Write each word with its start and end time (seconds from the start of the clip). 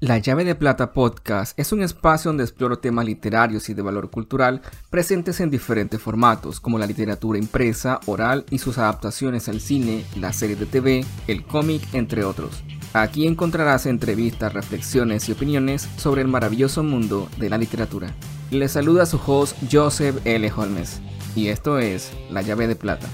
La 0.00 0.18
llave 0.18 0.44
de 0.44 0.54
plata 0.54 0.92
podcast 0.92 1.58
es 1.58 1.72
un 1.72 1.82
espacio 1.82 2.28
donde 2.28 2.44
exploro 2.44 2.78
temas 2.78 3.04
literarios 3.04 3.68
y 3.68 3.74
de 3.74 3.82
valor 3.82 4.10
cultural 4.10 4.62
presentes 4.90 5.40
en 5.40 5.50
diferentes 5.50 6.00
formatos, 6.00 6.60
como 6.60 6.78
la 6.78 6.86
literatura 6.86 7.36
impresa, 7.36 7.98
oral 8.06 8.44
y 8.48 8.58
sus 8.58 8.78
adaptaciones 8.78 9.48
al 9.48 9.58
cine, 9.58 10.04
la 10.14 10.32
serie 10.32 10.54
de 10.54 10.66
TV, 10.66 11.04
el 11.26 11.44
cómic, 11.44 11.82
entre 11.94 12.22
otros. 12.22 12.62
Aquí 12.92 13.26
encontrarás 13.26 13.86
entrevistas, 13.86 14.52
reflexiones 14.52 15.28
y 15.28 15.32
opiniones 15.32 15.88
sobre 15.96 16.22
el 16.22 16.28
maravilloso 16.28 16.84
mundo 16.84 17.28
de 17.36 17.50
la 17.50 17.58
literatura. 17.58 18.14
Les 18.52 18.70
saluda 18.70 19.04
su 19.04 19.20
host 19.26 19.56
Joseph 19.68 20.24
L. 20.24 20.52
Holmes, 20.56 21.00
y 21.34 21.48
esto 21.48 21.80
es 21.80 22.12
La 22.30 22.42
llave 22.42 22.68
de 22.68 22.76
plata. 22.76 23.08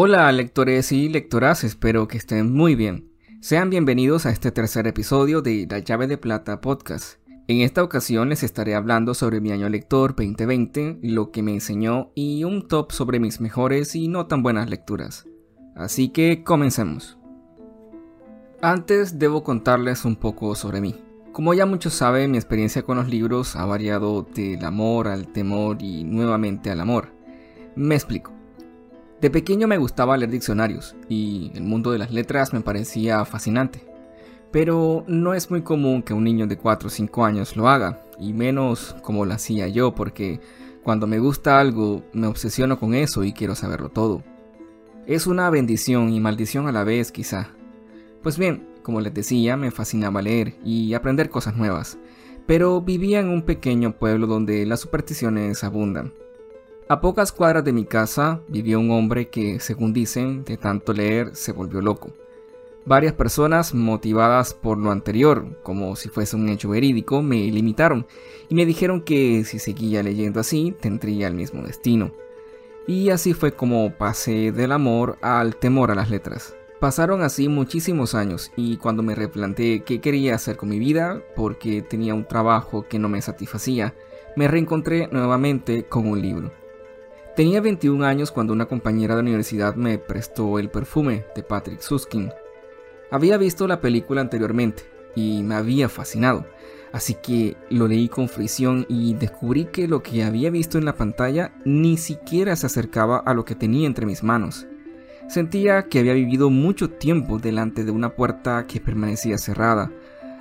Hola 0.00 0.30
lectores 0.30 0.92
y 0.92 1.08
lectoras, 1.08 1.64
espero 1.64 2.06
que 2.06 2.18
estén 2.18 2.54
muy 2.54 2.76
bien. 2.76 3.10
Sean 3.40 3.68
bienvenidos 3.68 4.26
a 4.26 4.30
este 4.30 4.52
tercer 4.52 4.86
episodio 4.86 5.42
de 5.42 5.66
La 5.68 5.80
llave 5.80 6.06
de 6.06 6.16
plata 6.16 6.60
podcast. 6.60 7.18
En 7.48 7.62
esta 7.62 7.82
ocasión 7.82 8.28
les 8.28 8.44
estaré 8.44 8.76
hablando 8.76 9.12
sobre 9.12 9.40
mi 9.40 9.50
año 9.50 9.68
lector 9.68 10.14
2020, 10.14 11.00
lo 11.02 11.32
que 11.32 11.42
me 11.42 11.52
enseñó 11.52 12.12
y 12.14 12.44
un 12.44 12.68
top 12.68 12.92
sobre 12.92 13.18
mis 13.18 13.40
mejores 13.40 13.96
y 13.96 14.06
no 14.06 14.28
tan 14.28 14.44
buenas 14.44 14.70
lecturas. 14.70 15.26
Así 15.74 16.10
que 16.10 16.44
comencemos. 16.44 17.18
Antes 18.62 19.18
debo 19.18 19.42
contarles 19.42 20.04
un 20.04 20.14
poco 20.14 20.54
sobre 20.54 20.80
mí. 20.80 20.94
Como 21.32 21.54
ya 21.54 21.66
muchos 21.66 21.92
saben, 21.92 22.30
mi 22.30 22.38
experiencia 22.38 22.82
con 22.82 22.98
los 22.98 23.08
libros 23.08 23.56
ha 23.56 23.66
variado 23.66 24.22
del 24.32 24.64
amor 24.64 25.08
al 25.08 25.32
temor 25.32 25.78
y 25.80 26.04
nuevamente 26.04 26.70
al 26.70 26.82
amor. 26.82 27.08
Me 27.74 27.96
explico. 27.96 28.37
De 29.20 29.30
pequeño 29.30 29.66
me 29.66 29.78
gustaba 29.78 30.16
leer 30.16 30.30
diccionarios 30.30 30.94
y 31.08 31.50
el 31.54 31.64
mundo 31.64 31.90
de 31.90 31.98
las 31.98 32.12
letras 32.12 32.52
me 32.52 32.60
parecía 32.60 33.24
fascinante. 33.24 33.84
Pero 34.52 35.04
no 35.08 35.34
es 35.34 35.50
muy 35.50 35.62
común 35.62 36.02
que 36.02 36.14
un 36.14 36.22
niño 36.22 36.46
de 36.46 36.56
4 36.56 36.86
o 36.86 36.90
5 36.90 37.24
años 37.24 37.56
lo 37.56 37.68
haga, 37.68 38.04
y 38.20 38.32
menos 38.32 38.94
como 39.02 39.26
lo 39.26 39.34
hacía 39.34 39.66
yo, 39.66 39.92
porque 39.94 40.40
cuando 40.84 41.08
me 41.08 41.18
gusta 41.18 41.58
algo 41.58 42.02
me 42.12 42.28
obsesiono 42.28 42.78
con 42.78 42.94
eso 42.94 43.24
y 43.24 43.32
quiero 43.32 43.56
saberlo 43.56 43.88
todo. 43.88 44.22
Es 45.06 45.26
una 45.26 45.50
bendición 45.50 46.12
y 46.12 46.20
maldición 46.20 46.68
a 46.68 46.72
la 46.72 46.84
vez 46.84 47.10
quizá. 47.10 47.48
Pues 48.22 48.38
bien, 48.38 48.68
como 48.82 49.00
les 49.00 49.12
decía, 49.12 49.56
me 49.56 49.72
fascinaba 49.72 50.22
leer 50.22 50.54
y 50.64 50.94
aprender 50.94 51.28
cosas 51.28 51.56
nuevas, 51.56 51.98
pero 52.46 52.80
vivía 52.80 53.18
en 53.18 53.28
un 53.28 53.42
pequeño 53.42 53.98
pueblo 53.98 54.28
donde 54.28 54.64
las 54.64 54.80
supersticiones 54.80 55.64
abundan. 55.64 56.12
A 56.90 57.02
pocas 57.02 57.32
cuadras 57.32 57.64
de 57.66 57.74
mi 57.74 57.84
casa 57.84 58.40
vivía 58.48 58.78
un 58.78 58.90
hombre 58.90 59.28
que, 59.28 59.60
según 59.60 59.92
dicen, 59.92 60.42
de 60.44 60.56
tanto 60.56 60.94
leer 60.94 61.36
se 61.36 61.52
volvió 61.52 61.82
loco. 61.82 62.14
Varias 62.86 63.12
personas, 63.12 63.74
motivadas 63.74 64.54
por 64.54 64.78
lo 64.78 64.90
anterior, 64.90 65.58
como 65.62 65.96
si 65.96 66.08
fuese 66.08 66.36
un 66.36 66.48
hecho 66.48 66.70
verídico, 66.70 67.20
me 67.20 67.42
limitaron 67.50 68.06
y 68.48 68.54
me 68.54 68.64
dijeron 68.64 69.02
que 69.02 69.44
si 69.44 69.58
seguía 69.58 70.02
leyendo 70.02 70.40
así, 70.40 70.74
tendría 70.80 71.26
el 71.26 71.34
mismo 71.34 71.62
destino. 71.62 72.10
Y 72.86 73.10
así 73.10 73.34
fue 73.34 73.52
como 73.52 73.92
pasé 73.92 74.50
del 74.50 74.72
amor 74.72 75.18
al 75.20 75.56
temor 75.56 75.90
a 75.90 75.94
las 75.94 76.08
letras. 76.08 76.56
Pasaron 76.80 77.20
así 77.20 77.50
muchísimos 77.50 78.14
años 78.14 78.50
y 78.56 78.78
cuando 78.78 79.02
me 79.02 79.14
replanteé 79.14 79.82
qué 79.82 80.00
quería 80.00 80.36
hacer 80.36 80.56
con 80.56 80.70
mi 80.70 80.78
vida, 80.78 81.22
porque 81.36 81.82
tenía 81.82 82.14
un 82.14 82.26
trabajo 82.26 82.86
que 82.88 82.98
no 82.98 83.10
me 83.10 83.20
satisfacía, 83.20 83.94
me 84.36 84.48
reencontré 84.48 85.08
nuevamente 85.12 85.84
con 85.84 86.06
un 86.06 86.22
libro. 86.22 86.50
Tenía 87.38 87.60
21 87.60 88.04
años 88.04 88.32
cuando 88.32 88.52
una 88.52 88.66
compañera 88.66 89.14
de 89.14 89.20
universidad 89.20 89.76
me 89.76 89.96
prestó 89.96 90.58
El 90.58 90.70
perfume 90.70 91.24
de 91.36 91.44
Patrick 91.44 91.78
Suskin. 91.78 92.32
Había 93.12 93.36
visto 93.36 93.68
la 93.68 93.80
película 93.80 94.20
anteriormente 94.20 94.82
y 95.14 95.44
me 95.44 95.54
había 95.54 95.88
fascinado, 95.88 96.46
así 96.90 97.14
que 97.14 97.56
lo 97.70 97.86
leí 97.86 98.08
con 98.08 98.28
fricción 98.28 98.86
y 98.88 99.14
descubrí 99.14 99.66
que 99.66 99.86
lo 99.86 100.02
que 100.02 100.24
había 100.24 100.50
visto 100.50 100.78
en 100.78 100.84
la 100.84 100.96
pantalla 100.96 101.52
ni 101.64 101.96
siquiera 101.96 102.56
se 102.56 102.66
acercaba 102.66 103.18
a 103.18 103.34
lo 103.34 103.44
que 103.44 103.54
tenía 103.54 103.86
entre 103.86 104.04
mis 104.04 104.24
manos. 104.24 104.66
Sentía 105.28 105.84
que 105.84 106.00
había 106.00 106.14
vivido 106.14 106.50
mucho 106.50 106.90
tiempo 106.90 107.38
delante 107.38 107.84
de 107.84 107.92
una 107.92 108.16
puerta 108.16 108.66
que 108.66 108.80
permanecía 108.80 109.38
cerrada, 109.38 109.92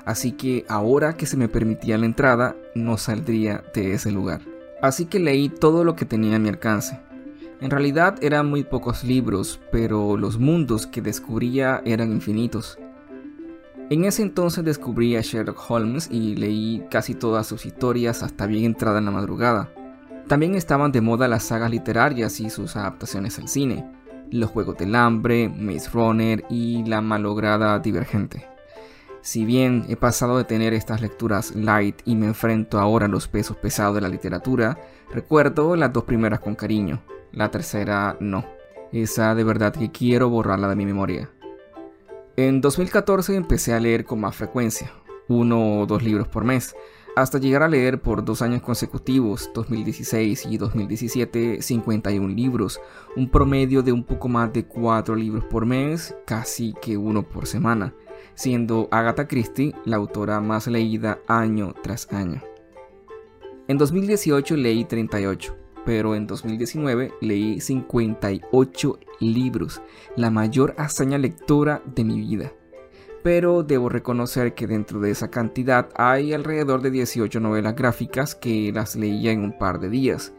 así 0.03 0.31
que 0.31 0.65
ahora 0.67 1.15
que 1.15 1.27
se 1.27 1.37
me 1.37 1.47
permitía 1.47 1.99
la 1.99 2.07
entrada 2.07 2.55
no 2.73 2.97
saldría 2.97 3.63
de 3.75 3.93
ese 3.93 4.11
lugar 4.11 4.56
así 4.81 5.05
que 5.05 5.19
leí 5.19 5.49
todo 5.49 5.83
lo 5.83 5.95
que 5.95 6.05
tenía 6.05 6.35
a 6.35 6.39
mi 6.39 6.49
alcance. 6.49 6.99
En 7.59 7.71
realidad 7.71 8.15
eran 8.21 8.49
muy 8.49 8.63
pocos 8.63 9.03
libros, 9.03 9.59
pero 9.71 10.15
los 10.17 10.37
mundos 10.37 10.85
que 10.85 11.01
descubría 11.01 11.81
eran 11.85 12.11
infinitos. 12.11 12.77
En 13.89 14.05
ese 14.05 14.21
entonces 14.21 14.63
descubrí 14.63 15.15
a 15.15 15.21
Sherlock 15.21 15.59
Holmes 15.69 16.09
y 16.11 16.35
leí 16.35 16.85
casi 16.91 17.15
todas 17.15 17.47
sus 17.47 17.65
historias 17.65 18.21
hasta 18.21 18.45
bien 18.45 18.65
entrada 18.65 18.99
en 18.99 19.05
la 19.05 19.11
madrugada. 19.11 19.71
También 20.27 20.55
estaban 20.55 20.91
de 20.91 21.01
moda 21.01 21.29
las 21.29 21.43
sagas 21.43 21.71
literarias 21.71 22.39
y 22.41 22.49
sus 22.49 22.75
adaptaciones 22.75 23.39
al 23.39 23.47
cine, 23.47 23.89
Los 24.29 24.49
Juegos 24.49 24.77
del 24.77 24.93
Hambre, 24.93 25.47
Maze 25.47 25.89
Runner 25.93 26.43
y 26.49 26.83
la 26.83 26.99
malograda 26.99 27.79
Divergente. 27.79 28.56
Si 29.27 29.43
bien 29.43 29.83
he 29.89 29.97
pasado 29.97 30.37
de 30.37 30.45
tener 30.45 30.73
estas 30.73 31.01
lecturas 31.01 31.53
light 31.53 31.99
y 32.05 32.15
me 32.15 32.27
enfrento 32.27 32.79
ahora 32.79 33.07
a 33.07 33.09
los 33.09 33.27
pesos 33.27 33.57
pesados 33.57 33.93
de 33.93 33.99
la 33.99 34.07
literatura, 34.07 34.79
recuerdo 35.11 35.75
las 35.75 35.91
dos 35.91 36.05
primeras 36.05 36.39
con 36.39 36.55
cariño, 36.55 37.03
la 37.33 37.51
tercera 37.51 38.15
no. 38.21 38.45
Esa 38.93 39.35
de 39.35 39.43
verdad 39.43 39.73
que 39.73 39.91
quiero 39.91 40.29
borrarla 40.29 40.69
de 40.69 40.77
mi 40.77 40.85
memoria. 40.85 41.29
En 42.37 42.61
2014 42.61 43.35
empecé 43.35 43.73
a 43.73 43.81
leer 43.81 44.05
con 44.05 44.21
más 44.21 44.33
frecuencia, 44.33 44.93
uno 45.27 45.81
o 45.81 45.85
dos 45.85 46.03
libros 46.03 46.29
por 46.29 46.45
mes, 46.45 46.73
hasta 47.17 47.37
llegar 47.37 47.63
a 47.63 47.67
leer 47.67 48.01
por 48.01 48.23
dos 48.23 48.41
años 48.41 48.61
consecutivos, 48.61 49.51
2016 49.53 50.45
y 50.45 50.57
2017, 50.57 51.61
51 51.61 52.29
libros, 52.29 52.79
un 53.17 53.29
promedio 53.29 53.83
de 53.83 53.91
un 53.91 54.05
poco 54.05 54.29
más 54.29 54.53
de 54.53 54.63
4 54.63 55.17
libros 55.17 55.43
por 55.43 55.65
mes, 55.65 56.15
casi 56.25 56.73
que 56.81 56.95
uno 56.95 57.23
por 57.23 57.45
semana 57.45 57.93
siendo 58.35 58.87
Agatha 58.91 59.27
Christie 59.27 59.73
la 59.85 59.97
autora 59.97 60.39
más 60.39 60.67
leída 60.67 61.19
año 61.27 61.73
tras 61.81 62.11
año. 62.11 62.41
En 63.67 63.77
2018 63.77 64.55
leí 64.55 64.85
38, 64.85 65.55
pero 65.85 66.15
en 66.15 66.27
2019 66.27 67.13
leí 67.21 67.59
58 67.59 68.99
libros, 69.19 69.81
la 70.15 70.29
mayor 70.29 70.73
hazaña 70.77 71.17
lectora 71.17 71.81
de 71.85 72.03
mi 72.03 72.19
vida. 72.19 72.53
Pero 73.23 73.63
debo 73.63 73.89
reconocer 73.89 74.53
que 74.53 74.67
dentro 74.67 74.99
de 74.99 75.11
esa 75.11 75.29
cantidad 75.29 75.89
hay 75.95 76.33
alrededor 76.33 76.81
de 76.81 76.91
18 76.91 77.39
novelas 77.39 77.75
gráficas 77.75 78.35
que 78.35 78.71
las 78.71 78.95
leía 78.95 79.31
en 79.31 79.41
un 79.41 79.57
par 79.57 79.79
de 79.79 79.89
días. 79.89 80.33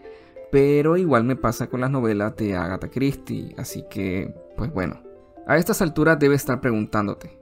Pero 0.51 0.97
igual 0.97 1.25
me 1.25 1.37
pasa 1.37 1.67
con 1.67 1.81
las 1.83 1.91
novelas 1.91 2.35
de 2.37 2.57
Agatha 2.57 2.89
Christie, 2.89 3.55
así 3.59 3.85
que, 3.91 4.35
pues 4.57 4.73
bueno. 4.73 5.03
A 5.47 5.57
estas 5.57 5.83
alturas 5.83 6.19
debes 6.19 6.41
estar 6.41 6.61
preguntándote, 6.61 7.38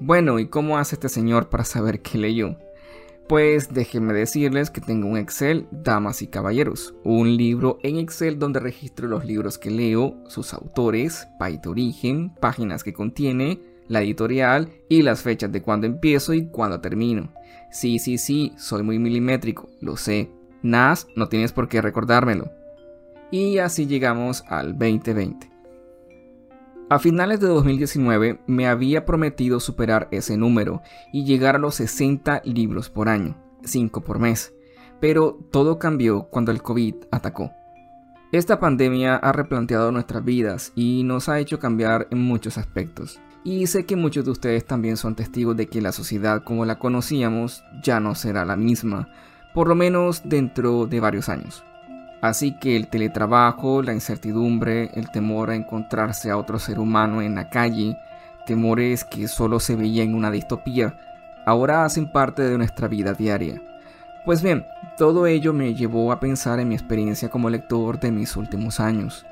bueno, 0.00 0.38
¿y 0.38 0.48
cómo 0.48 0.78
hace 0.78 0.96
este 0.96 1.08
señor 1.08 1.48
para 1.48 1.64
saber 1.64 2.00
qué 2.00 2.18
leyó? 2.18 2.56
Pues 3.28 3.72
déjenme 3.72 4.12
decirles 4.12 4.70
que 4.70 4.82
tengo 4.82 5.08
un 5.08 5.16
Excel, 5.16 5.66
damas 5.70 6.20
y 6.20 6.26
caballeros, 6.26 6.94
un 7.04 7.36
libro 7.36 7.78
en 7.82 7.96
Excel 7.96 8.38
donde 8.38 8.60
registro 8.60 9.08
los 9.08 9.24
libros 9.24 9.56
que 9.56 9.70
leo, 9.70 10.16
sus 10.28 10.52
autores, 10.52 11.26
país 11.38 11.62
de 11.62 11.70
origen, 11.70 12.34
páginas 12.34 12.84
que 12.84 12.92
contiene, 12.92 13.60
la 13.88 14.02
editorial 14.02 14.68
y 14.88 15.02
las 15.02 15.22
fechas 15.22 15.52
de 15.52 15.62
cuando 15.62 15.86
empiezo 15.86 16.34
y 16.34 16.46
cuando 16.46 16.80
termino. 16.80 17.32
Sí, 17.70 17.98
sí, 17.98 18.18
sí, 18.18 18.52
soy 18.58 18.82
muy 18.82 18.98
milimétrico, 18.98 19.70
lo 19.80 19.96
sé. 19.96 20.30
Nas, 20.62 21.06
no 21.16 21.28
tienes 21.28 21.52
por 21.52 21.68
qué 21.68 21.80
recordármelo. 21.80 22.50
Y 23.30 23.58
así 23.58 23.86
llegamos 23.86 24.44
al 24.48 24.78
2020. 24.78 25.53
A 26.94 27.00
finales 27.00 27.40
de 27.40 27.48
2019 27.48 28.38
me 28.46 28.68
había 28.68 29.04
prometido 29.04 29.58
superar 29.58 30.06
ese 30.12 30.36
número 30.36 30.80
y 31.12 31.24
llegar 31.24 31.56
a 31.56 31.58
los 31.58 31.74
60 31.74 32.42
libros 32.44 32.88
por 32.88 33.08
año, 33.08 33.36
5 33.64 34.02
por 34.02 34.20
mes, 34.20 34.54
pero 35.00 35.36
todo 35.50 35.80
cambió 35.80 36.28
cuando 36.30 36.52
el 36.52 36.62
COVID 36.62 36.94
atacó. 37.10 37.50
Esta 38.30 38.60
pandemia 38.60 39.16
ha 39.16 39.32
replanteado 39.32 39.90
nuestras 39.90 40.24
vidas 40.24 40.70
y 40.76 41.02
nos 41.02 41.28
ha 41.28 41.40
hecho 41.40 41.58
cambiar 41.58 42.06
en 42.12 42.20
muchos 42.20 42.58
aspectos. 42.58 43.20
Y 43.42 43.66
sé 43.66 43.86
que 43.86 43.96
muchos 43.96 44.24
de 44.24 44.30
ustedes 44.30 44.64
también 44.64 44.96
son 44.96 45.16
testigos 45.16 45.56
de 45.56 45.66
que 45.66 45.82
la 45.82 45.90
sociedad 45.90 46.44
como 46.44 46.64
la 46.64 46.78
conocíamos 46.78 47.64
ya 47.82 47.98
no 47.98 48.14
será 48.14 48.44
la 48.44 48.54
misma, 48.54 49.08
por 49.52 49.66
lo 49.66 49.74
menos 49.74 50.22
dentro 50.24 50.86
de 50.86 51.00
varios 51.00 51.28
años. 51.28 51.64
Así 52.24 52.52
que 52.52 52.74
el 52.74 52.88
teletrabajo, 52.88 53.82
la 53.82 53.92
incertidumbre, 53.92 54.88
el 54.94 55.10
temor 55.10 55.50
a 55.50 55.56
encontrarse 55.56 56.30
a 56.30 56.38
otro 56.38 56.58
ser 56.58 56.78
humano 56.78 57.20
en 57.20 57.34
la 57.34 57.50
calle, 57.50 57.98
temores 58.46 59.04
que 59.04 59.28
solo 59.28 59.60
se 59.60 59.76
veían 59.76 60.08
en 60.08 60.14
una 60.14 60.30
distopía, 60.30 60.94
ahora 61.44 61.84
hacen 61.84 62.10
parte 62.10 62.40
de 62.40 62.56
nuestra 62.56 62.88
vida 62.88 63.12
diaria. 63.12 63.60
Pues 64.24 64.42
bien, 64.42 64.64
todo 64.96 65.26
ello 65.26 65.52
me 65.52 65.74
llevó 65.74 66.12
a 66.12 66.18
pensar 66.18 66.60
en 66.60 66.68
mi 66.68 66.74
experiencia 66.74 67.28
como 67.28 67.50
lector 67.50 68.00
de 68.00 68.10
mis 68.10 68.36
últimos 68.36 68.80
años. 68.80 69.26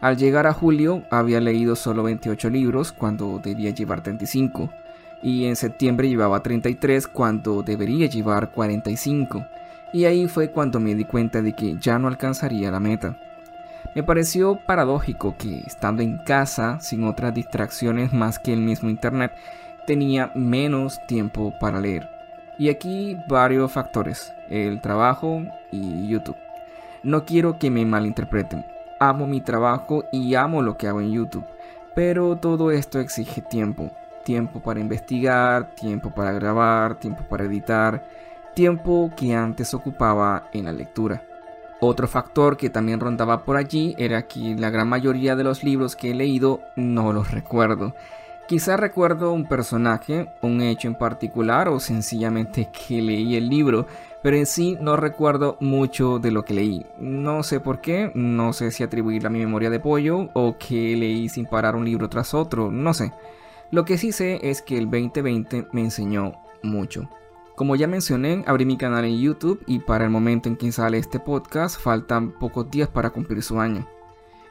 Al 0.00 0.16
llegar 0.16 0.46
a 0.46 0.52
julio 0.52 1.02
había 1.10 1.40
leído 1.40 1.74
solo 1.74 2.04
28 2.04 2.50
libros 2.50 2.92
cuando 2.92 3.40
debía 3.42 3.70
llevar 3.70 4.04
35 4.04 4.70
y 5.24 5.46
en 5.46 5.56
septiembre 5.56 6.08
llevaba 6.08 6.40
33 6.40 7.08
cuando 7.08 7.64
debería 7.64 8.06
llevar 8.06 8.52
45 8.52 9.44
y 9.92 10.04
ahí 10.04 10.28
fue 10.28 10.50
cuando 10.50 10.80
me 10.80 10.94
di 10.94 11.04
cuenta 11.04 11.42
de 11.42 11.52
que 11.52 11.76
ya 11.78 11.98
no 11.98 12.08
alcanzaría 12.08 12.70
la 12.70 12.80
meta. 12.80 13.16
Me 13.94 14.02
pareció 14.02 14.56
paradójico 14.56 15.36
que 15.36 15.60
estando 15.66 16.02
en 16.02 16.18
casa 16.18 16.78
sin 16.80 17.04
otras 17.04 17.34
distracciones 17.34 18.12
más 18.12 18.38
que 18.38 18.52
el 18.52 18.60
mismo 18.60 18.90
internet 18.90 19.32
tenía 19.86 20.30
menos 20.34 21.04
tiempo 21.06 21.54
para 21.58 21.80
leer. 21.80 22.08
Y 22.58 22.68
aquí 22.68 23.16
varios 23.28 23.72
factores, 23.72 24.32
el 24.50 24.80
trabajo 24.80 25.42
y 25.70 26.08
YouTube. 26.08 26.36
No 27.02 27.24
quiero 27.24 27.58
que 27.58 27.70
me 27.70 27.84
malinterpreten, 27.84 28.66
amo 29.00 29.26
mi 29.26 29.40
trabajo 29.40 30.04
y 30.12 30.34
amo 30.34 30.62
lo 30.62 30.76
que 30.76 30.88
hago 30.88 31.00
en 31.00 31.12
YouTube, 31.12 31.46
pero 31.94 32.36
todo 32.36 32.70
esto 32.70 33.00
exige 33.00 33.40
tiempo. 33.40 33.90
Tiempo 34.24 34.60
para 34.60 34.80
investigar, 34.80 35.74
tiempo 35.74 36.10
para 36.10 36.32
grabar, 36.32 36.96
tiempo 36.96 37.24
para 37.28 37.44
editar, 37.44 38.02
tiempo 38.58 39.12
que 39.16 39.36
antes 39.36 39.72
ocupaba 39.72 40.50
en 40.52 40.64
la 40.64 40.72
lectura. 40.72 41.22
Otro 41.80 42.08
factor 42.08 42.56
que 42.56 42.70
también 42.70 42.98
rondaba 42.98 43.44
por 43.44 43.56
allí 43.56 43.94
era 43.98 44.26
que 44.26 44.56
la 44.58 44.68
gran 44.68 44.88
mayoría 44.88 45.36
de 45.36 45.44
los 45.44 45.62
libros 45.62 45.94
que 45.94 46.10
he 46.10 46.14
leído 46.14 46.58
no 46.74 47.12
los 47.12 47.30
recuerdo. 47.30 47.94
Quizá 48.48 48.76
recuerdo 48.76 49.32
un 49.32 49.46
personaje, 49.46 50.26
un 50.42 50.60
hecho 50.60 50.88
en 50.88 50.96
particular 50.96 51.68
o 51.68 51.78
sencillamente 51.78 52.68
que 52.72 53.00
leí 53.00 53.36
el 53.36 53.48
libro, 53.48 53.86
pero 54.24 54.36
en 54.36 54.46
sí 54.46 54.76
no 54.80 54.96
recuerdo 54.96 55.56
mucho 55.60 56.18
de 56.18 56.32
lo 56.32 56.44
que 56.44 56.54
leí. 56.54 56.84
No 56.98 57.44
sé 57.44 57.60
por 57.60 57.80
qué, 57.80 58.10
no 58.16 58.52
sé 58.52 58.72
si 58.72 58.82
atribuirle 58.82 59.28
a 59.28 59.30
mi 59.30 59.38
memoria 59.38 59.70
de 59.70 59.78
pollo 59.78 60.30
o 60.32 60.56
que 60.58 60.96
leí 60.96 61.28
sin 61.28 61.46
parar 61.46 61.76
un 61.76 61.84
libro 61.84 62.08
tras 62.08 62.34
otro, 62.34 62.72
no 62.72 62.92
sé. 62.92 63.12
Lo 63.70 63.84
que 63.84 63.98
sí 63.98 64.10
sé 64.10 64.40
es 64.42 64.62
que 64.62 64.76
el 64.78 64.86
2020 64.86 65.68
me 65.70 65.82
enseñó 65.82 66.32
mucho. 66.64 67.08
Como 67.58 67.74
ya 67.74 67.88
mencioné, 67.88 68.44
abrí 68.46 68.64
mi 68.64 68.76
canal 68.76 69.04
en 69.04 69.18
YouTube 69.18 69.60
y 69.66 69.80
para 69.80 70.04
el 70.04 70.10
momento 70.10 70.48
en 70.48 70.54
que 70.54 70.70
sale 70.70 70.96
este 70.96 71.18
podcast 71.18 71.80
faltan 71.80 72.30
pocos 72.30 72.70
días 72.70 72.88
para 72.88 73.10
cumplir 73.10 73.42
su 73.42 73.58
año. 73.58 73.84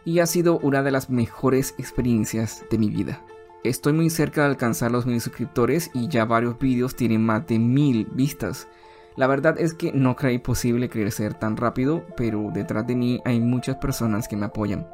Y 0.03 0.19
ha 0.19 0.25
sido 0.25 0.59
una 0.59 0.83
de 0.83 0.91
las 0.91 1.09
mejores 1.09 1.73
experiencias 1.77 2.65
de 2.69 2.77
mi 2.77 2.89
vida. 2.89 3.21
Estoy 3.63 3.93
muy 3.93 4.09
cerca 4.09 4.41
de 4.41 4.47
alcanzar 4.47 4.91
los 4.91 5.05
mil 5.05 5.21
suscriptores 5.21 5.89
y 5.93 6.09
ya 6.09 6.25
varios 6.25 6.59
vídeos 6.59 6.97
tienen 6.97 7.25
más 7.25 7.47
de 7.47 7.59
mil 7.59 8.09
vistas. 8.11 8.67
La 9.15 9.27
verdad 9.27 9.55
es 9.57 9.73
que 9.73 9.93
no 9.93 10.17
creí 10.17 10.39
posible 10.39 10.89
crecer 10.89 11.33
tan 11.33 11.55
rápido, 11.55 12.03
pero 12.17 12.49
detrás 12.53 12.85
de 12.87 12.97
mí 12.97 13.21
hay 13.23 13.39
muchas 13.39 13.77
personas 13.77 14.27
que 14.27 14.35
me 14.35 14.47
apoyan. 14.47 14.85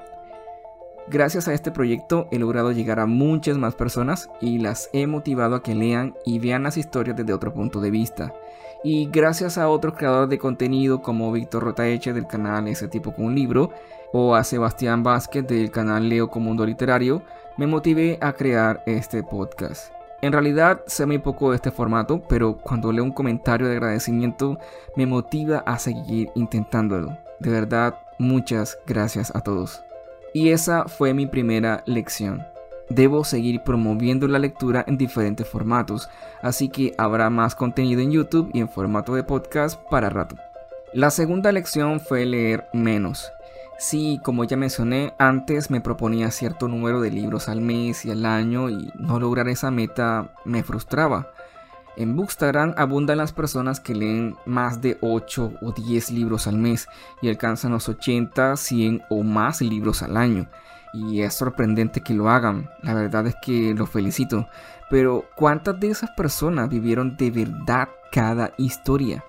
Gracias 1.07 1.49
a 1.49 1.53
este 1.53 1.71
proyecto 1.71 2.27
he 2.31 2.39
logrado 2.39 2.71
llegar 2.71 2.99
a 2.99 3.05
muchas 3.05 3.57
más 3.57 3.75
personas 3.75 4.29
y 4.39 4.59
las 4.59 4.89
he 4.93 5.05
motivado 5.05 5.55
a 5.55 5.63
que 5.63 5.75
lean 5.75 6.15
y 6.25 6.39
vean 6.39 6.63
las 6.63 6.77
historias 6.77 7.17
desde 7.17 7.33
otro 7.33 7.53
punto 7.53 7.81
de 7.81 7.91
vista. 7.91 8.33
Y 8.85 9.09
gracias 9.11 9.57
a 9.57 9.67
otros 9.67 9.95
creadores 9.95 10.29
de 10.29 10.37
contenido 10.37 11.01
como 11.01 11.31
Víctor 11.31 11.63
Rotaeche 11.63 12.13
del 12.13 12.27
canal 12.27 12.67
Ese 12.67 12.87
tipo 12.87 13.13
con 13.13 13.25
un 13.25 13.35
libro 13.35 13.71
o 14.13 14.35
a 14.35 14.43
Sebastián 14.43 15.03
Vázquez 15.03 15.45
del 15.45 15.71
canal 15.71 16.07
Leo 16.07 16.29
como 16.29 16.47
Mundo 16.47 16.65
Literario, 16.65 17.23
me 17.57 17.67
motivé 17.67 18.17
a 18.21 18.33
crear 18.33 18.81
este 18.85 19.23
podcast. 19.23 19.91
En 20.21 20.31
realidad 20.31 20.83
sé 20.87 21.05
muy 21.05 21.17
poco 21.17 21.49
de 21.49 21.57
este 21.57 21.71
formato, 21.71 22.21
pero 22.29 22.57
cuando 22.57 22.93
leo 22.93 23.03
un 23.03 23.11
comentario 23.11 23.67
de 23.67 23.73
agradecimiento 23.73 24.57
me 24.95 25.05
motiva 25.05 25.59
a 25.65 25.77
seguir 25.79 26.29
intentándolo. 26.35 27.17
De 27.39 27.49
verdad, 27.49 27.99
muchas 28.19 28.77
gracias 28.85 29.35
a 29.35 29.41
todos. 29.41 29.83
Y 30.33 30.49
esa 30.49 30.85
fue 30.85 31.13
mi 31.13 31.25
primera 31.25 31.83
lección. 31.85 32.43
Debo 32.89 33.23
seguir 33.23 33.61
promoviendo 33.63 34.27
la 34.27 34.39
lectura 34.39 34.83
en 34.87 34.97
diferentes 34.97 35.47
formatos, 35.47 36.09
así 36.41 36.69
que 36.69 36.93
habrá 36.97 37.29
más 37.29 37.55
contenido 37.55 38.01
en 38.01 38.11
YouTube 38.11 38.49
y 38.53 38.59
en 38.59 38.69
formato 38.69 39.15
de 39.15 39.23
podcast 39.23 39.79
para 39.89 40.09
rato. 40.09 40.35
La 40.93 41.09
segunda 41.09 41.51
lección 41.51 41.99
fue 41.99 42.25
leer 42.25 42.67
menos. 42.73 43.31
Sí, 43.79 44.19
como 44.23 44.43
ya 44.43 44.57
mencioné, 44.57 45.13
antes 45.17 45.71
me 45.71 45.81
proponía 45.81 46.29
cierto 46.31 46.67
número 46.67 47.01
de 47.01 47.11
libros 47.11 47.49
al 47.49 47.61
mes 47.61 48.05
y 48.05 48.11
al 48.11 48.25
año 48.25 48.69
y 48.69 48.91
no 48.95 49.19
lograr 49.19 49.49
esa 49.49 49.71
meta 49.71 50.33
me 50.45 50.63
frustraba. 50.63 51.31
En 51.95 52.15
Bookstagram 52.15 52.73
abundan 52.75 53.19
las 53.19 53.33
personas 53.33 53.79
que 53.79 53.93
leen 53.93 54.35
más 54.45 54.81
de 54.81 54.97
8 55.01 55.53
o 55.61 55.71
10 55.71 56.11
libros 56.11 56.47
al 56.47 56.57
mes 56.57 56.87
y 57.21 57.29
alcanzan 57.29 57.71
los 57.71 57.87
80, 57.87 58.55
100 58.55 59.03
o 59.09 59.21
más 59.21 59.61
libros 59.61 60.01
al 60.01 60.17
año. 60.17 60.47
Y 60.93 61.21
es 61.21 61.35
sorprendente 61.35 62.01
que 62.01 62.13
lo 62.13 62.29
hagan, 62.29 62.69
la 62.81 62.93
verdad 62.93 63.27
es 63.27 63.35
que 63.41 63.73
los 63.75 63.89
felicito. 63.89 64.47
Pero 64.89 65.25
¿cuántas 65.35 65.79
de 65.79 65.89
esas 65.89 66.11
personas 66.11 66.69
vivieron 66.69 67.15
de 67.15 67.31
verdad 67.31 67.89
cada 68.11 68.53
historia? 68.57 69.23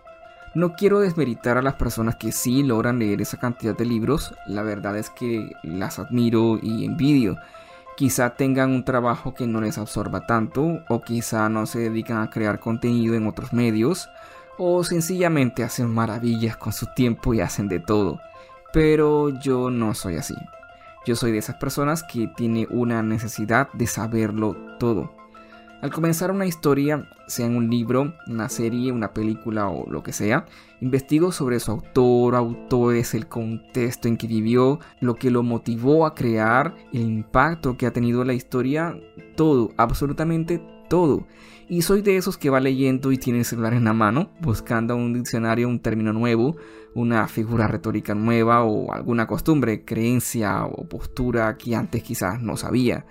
No 0.55 0.75
quiero 0.75 1.01
desmeritar 1.01 1.59
a 1.59 1.63
las 1.63 1.75
personas 1.75 2.17
que 2.17 2.33
sí 2.33 2.63
logran 2.63 2.99
leer 2.99 3.21
esa 3.21 3.39
cantidad 3.39 3.77
de 3.77 3.85
libros, 3.85 4.35
la 4.47 4.63
verdad 4.63 4.97
es 4.97 5.11
que 5.11 5.53
las 5.63 5.99
admiro 5.99 6.59
y 6.63 6.85
envidio. 6.85 7.37
Quizá 7.97 8.31
tengan 8.31 8.71
un 8.71 8.85
trabajo 8.85 9.35
que 9.35 9.47
no 9.47 9.61
les 9.61 9.79
absorba 9.79 10.27
tanto, 10.27 10.83
o 10.89 11.03
quizá 11.03 11.49
no 11.49 11.67
se 11.67 11.79
dedican 11.79 12.19
a 12.19 12.31
crear 12.31 12.59
contenido 12.59 13.15
en 13.15 13.27
otros 13.27 13.53
medios, 13.53 14.09
o 14.59 14.83
sencillamente 14.83 15.63
hacen 15.63 15.93
maravillas 15.93 16.57
con 16.57 16.73
su 16.73 16.87
tiempo 16.95 17.35
y 17.35 17.41
hacen 17.41 17.69
de 17.69 17.81
todo. 17.81 18.21
Pero 18.73 19.29
yo 19.41 19.71
no 19.71 19.95
soy 19.95 20.17
así. 20.17 20.35
Yo 21.07 21.15
soy 21.15 21.33
de 21.33 21.39
esas 21.39 21.57
personas 21.57 22.03
que 22.03 22.29
tiene 22.29 22.67
una 22.71 23.03
necesidad 23.03 23.69
de 23.75 23.87
saberlo 23.87 24.57
todo. 24.79 25.15
Al 25.85 25.91
comenzar 25.91 26.31
una 26.31 26.47
historia, 26.47 27.11
sea 27.27 27.45
en 27.45 27.57
un 27.57 27.69
libro, 27.69 28.15
una 28.27 28.49
serie, 28.49 28.91
una 28.91 29.13
película 29.13 29.69
o 29.69 29.87
lo 29.91 30.03
que 30.03 30.15
sea, 30.15 30.47
investigo 30.81 31.31
sobre 31.31 31.61
su 31.61 31.73
autor, 31.73 32.37
autores, 32.37 33.13
el 33.13 33.27
contexto 33.27 34.09
en 34.09 34.17
que 34.17 34.27
vivió, 34.27 34.81
lo 35.01 35.15
que 35.17 35.31
lo 35.31 35.43
motivó 35.43 36.07
a 36.07 36.15
crear, 36.15 36.75
el 36.95 37.03
impacto 37.03 37.77
que 37.77 37.85
ha 37.85 37.93
tenido 37.93 38.25
la 38.25 38.33
historia, 38.33 38.99
todo, 39.37 39.73
absolutamente 39.77 40.63
todo. 40.89 41.27
Y 41.69 41.83
soy 41.83 42.01
de 42.01 42.17
esos 42.17 42.39
que 42.39 42.49
va 42.49 42.61
leyendo 42.61 43.13
y 43.13 43.19
tiene 43.19 43.41
el 43.41 43.45
celular 43.45 43.75
en 43.75 43.85
la 43.85 43.93
mano, 43.93 44.31
buscando 44.41 44.97
un 44.97 45.13
diccionario 45.13 45.69
un 45.69 45.81
término 45.81 46.15
nuevo, 46.15 46.57
una 46.95 47.29
figura 47.29 47.69
retórica 47.69 48.15
nueva 48.15 48.65
o 48.65 48.91
alguna 48.91 49.27
costumbre, 49.27 49.85
creencia 49.85 50.65
o 50.65 50.89
postura 50.89 51.59
que 51.59 51.77
antes 51.77 52.03
quizás 52.03 52.41
no 52.41 52.57
sabía. 52.57 53.05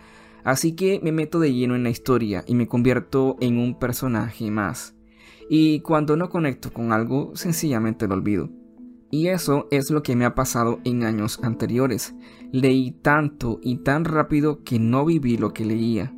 Así 0.44 0.74
que 0.74 1.00
me 1.02 1.12
meto 1.12 1.40
de 1.40 1.54
lleno 1.54 1.76
en 1.76 1.84
la 1.84 1.90
historia 1.90 2.44
y 2.48 2.56
me 2.56 2.68
convierto 2.68 3.38
en 3.40 3.58
un 3.58 3.80
personaje 3.80 4.52
más. 4.52 4.96
Y 5.50 5.80
cuando 5.82 6.18
no 6.18 6.30
conecto 6.30 6.74
con 6.74 6.92
algo, 6.92 7.36
sencillamente 7.36 8.08
lo 8.08 8.16
olvido. 8.16 8.50
Y 9.10 9.28
eso 9.28 9.68
es 9.72 9.92
lo 9.92 10.02
que 10.02 10.16
me 10.16 10.26
ha 10.26 10.36
pasado 10.36 10.80
en 10.84 11.04
años 11.04 11.40
anteriores. 11.44 12.16
Leí 12.52 12.92
tanto 12.92 13.60
y 13.62 13.78
tan 13.78 14.06
rápido 14.06 14.64
que 14.64 14.80
no 14.80 15.06
viví 15.06 15.38
lo 15.38 15.54
que 15.54 15.66
leía. 15.66 16.14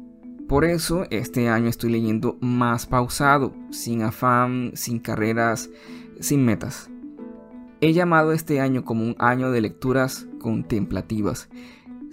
Por 0.47 0.63
eso 0.63 1.05
este 1.09 1.49
año 1.49 1.67
estoy 1.67 1.91
leyendo 1.91 2.37
más 2.39 2.85
pausado, 2.85 3.53
sin 3.71 4.01
afán, 4.03 4.71
sin 4.75 4.99
carreras, 4.99 5.69
sin 6.19 6.45
metas. 6.45 6.89
He 7.81 7.93
llamado 7.93 8.31
este 8.31 8.61
año 8.61 8.85
como 8.85 9.03
un 9.03 9.15
año 9.19 9.51
de 9.51 9.61
lecturas 9.61 10.27
contemplativas 10.39 11.49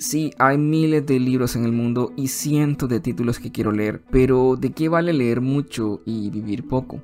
Sí, 0.03 0.35
hay 0.37 0.59
miles 0.59 1.07
de 1.07 1.21
libros 1.21 1.55
en 1.55 1.65
el 1.65 1.71
mundo 1.71 2.13
y 2.17 2.27
cientos 2.27 2.89
de 2.89 2.99
títulos 2.99 3.39
que 3.39 3.53
quiero 3.53 3.71
leer, 3.71 4.03
pero 4.11 4.57
¿de 4.57 4.73
qué 4.73 4.89
vale 4.89 5.13
leer 5.13 5.41
mucho 5.41 6.03
y 6.05 6.29
vivir 6.29 6.67
poco? 6.67 7.01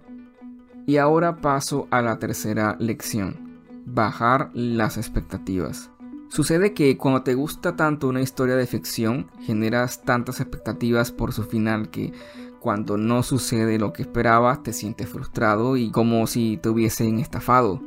Y 0.85 0.97
ahora 0.97 1.37
paso 1.37 1.87
a 1.93 2.03
la 2.03 2.19
tercera 2.19 2.75
lección, 2.81 3.61
bajar 3.87 4.51
las 4.53 4.97
expectativas. 4.97 5.93
Sucede 6.27 6.75
que 6.75 6.99
cuando 6.99 7.23
te 7.23 7.35
gusta 7.35 7.77
tanto 7.77 8.09
una 8.09 8.21
historia 8.21 8.57
de 8.57 8.67
ficción, 8.67 9.31
generas 9.43 10.03
tantas 10.03 10.41
expectativas 10.41 11.13
por 11.13 11.33
su 11.33 11.45
final 11.45 11.91
que 11.91 12.13
cuando 12.59 12.97
no 12.97 13.23
sucede 13.23 13.79
lo 13.79 13.93
que 13.93 14.03
esperabas 14.03 14.65
te 14.65 14.73
sientes 14.73 15.09
frustrado 15.09 15.77
y 15.77 15.93
como 15.93 16.27
si 16.27 16.57
te 16.57 16.69
hubiesen 16.69 17.21
estafado. 17.21 17.81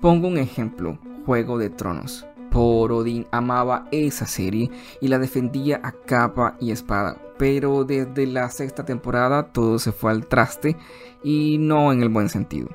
Pongo 0.00 0.26
un 0.26 0.38
ejemplo, 0.38 0.98
Juego 1.24 1.56
de 1.56 1.70
Tronos. 1.70 2.26
Odín 2.60 3.26
amaba 3.30 3.86
esa 3.90 4.26
serie 4.26 4.70
y 5.00 5.08
la 5.08 5.18
defendía 5.18 5.80
a 5.82 5.92
capa 5.92 6.56
y 6.60 6.70
espada, 6.70 7.16
pero 7.38 7.84
desde 7.84 8.26
la 8.26 8.50
sexta 8.50 8.84
temporada 8.84 9.52
todo 9.52 9.78
se 9.78 9.92
fue 9.92 10.10
al 10.10 10.26
traste 10.26 10.76
y 11.22 11.58
no 11.58 11.92
en 11.92 12.02
el 12.02 12.08
buen 12.08 12.28
sentido. 12.28 12.68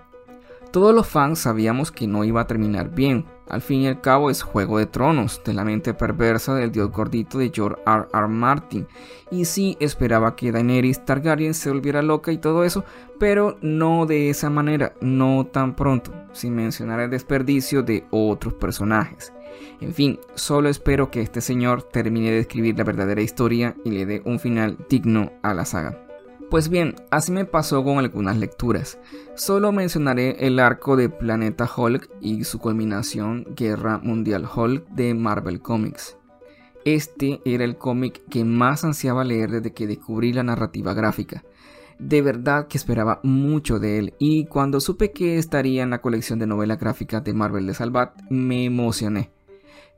Todos 0.71 0.95
los 0.95 1.05
fans 1.05 1.39
sabíamos 1.39 1.91
que 1.91 2.07
no 2.07 2.23
iba 2.23 2.39
a 2.39 2.47
terminar 2.47 2.91
bien. 2.91 3.25
Al 3.49 3.59
fin 3.59 3.81
y 3.81 3.87
al 3.87 3.99
cabo 3.99 4.29
es 4.29 4.41
Juego 4.41 4.77
de 4.77 4.85
Tronos, 4.85 5.41
de 5.43 5.53
la 5.53 5.65
mente 5.65 5.93
perversa 5.93 6.55
del 6.55 6.71
dios 6.71 6.89
gordito 6.89 7.39
de 7.39 7.51
George 7.53 7.81
R. 7.85 8.07
R. 8.13 8.27
Martin. 8.29 8.87
Y 9.29 9.43
sí 9.43 9.75
esperaba 9.81 10.37
que 10.37 10.53
Daenerys 10.53 11.03
Targaryen 11.03 11.53
se 11.53 11.69
volviera 11.69 12.01
loca 12.01 12.31
y 12.31 12.37
todo 12.37 12.63
eso, 12.63 12.85
pero 13.19 13.57
no 13.61 14.05
de 14.05 14.29
esa 14.29 14.49
manera, 14.49 14.93
no 15.01 15.45
tan 15.45 15.75
pronto, 15.75 16.13
sin 16.31 16.55
mencionar 16.55 17.01
el 17.01 17.09
desperdicio 17.09 17.83
de 17.83 18.05
otros 18.09 18.53
personajes. 18.53 19.33
En 19.81 19.95
fin, 19.95 20.19
solo 20.35 20.69
espero 20.69 21.09
que 21.09 21.21
este 21.21 21.41
señor 21.41 21.81
termine 21.81 22.29
de 22.29 22.39
escribir 22.39 22.77
la 22.77 22.83
verdadera 22.83 23.21
historia 23.21 23.75
y 23.83 23.89
le 23.89 24.05
dé 24.05 24.21
un 24.25 24.39
final 24.39 24.77
digno 24.87 25.31
a 25.41 25.55
la 25.55 25.65
saga. 25.65 26.05
Pues 26.51 26.69
bien, 26.69 26.95
así 27.09 27.31
me 27.31 27.45
pasó 27.45 27.83
con 27.83 27.97
algunas 27.97 28.37
lecturas. 28.37 28.99
Solo 29.35 29.71
mencionaré 29.71 30.45
el 30.45 30.59
arco 30.59 30.95
de 30.95 31.09
Planeta 31.09 31.67
Hulk 31.75 32.11
y 32.21 32.43
su 32.43 32.59
culminación 32.59 33.47
Guerra 33.55 33.97
Mundial 33.97 34.47
Hulk 34.53 34.87
de 34.89 35.15
Marvel 35.15 35.61
Comics. 35.61 36.15
Este 36.85 37.41
era 37.43 37.63
el 37.63 37.77
cómic 37.77 38.21
que 38.29 38.45
más 38.45 38.83
ansiaba 38.83 39.23
leer 39.23 39.49
desde 39.49 39.73
que 39.73 39.87
descubrí 39.87 40.31
la 40.31 40.43
narrativa 40.43 40.93
gráfica. 40.93 41.43
De 41.97 42.21
verdad 42.21 42.67
que 42.67 42.77
esperaba 42.77 43.19
mucho 43.23 43.79
de 43.79 43.97
él 43.97 44.13
y 44.19 44.45
cuando 44.45 44.79
supe 44.79 45.11
que 45.11 45.37
estaría 45.37 45.83
en 45.83 45.91
la 45.91 46.01
colección 46.01 46.37
de 46.37 46.47
novelas 46.47 46.79
gráficas 46.79 47.23
de 47.23 47.33
Marvel 47.33 47.65
de 47.65 47.73
Salvat 47.73 48.19
me 48.29 48.65
emocioné 48.65 49.31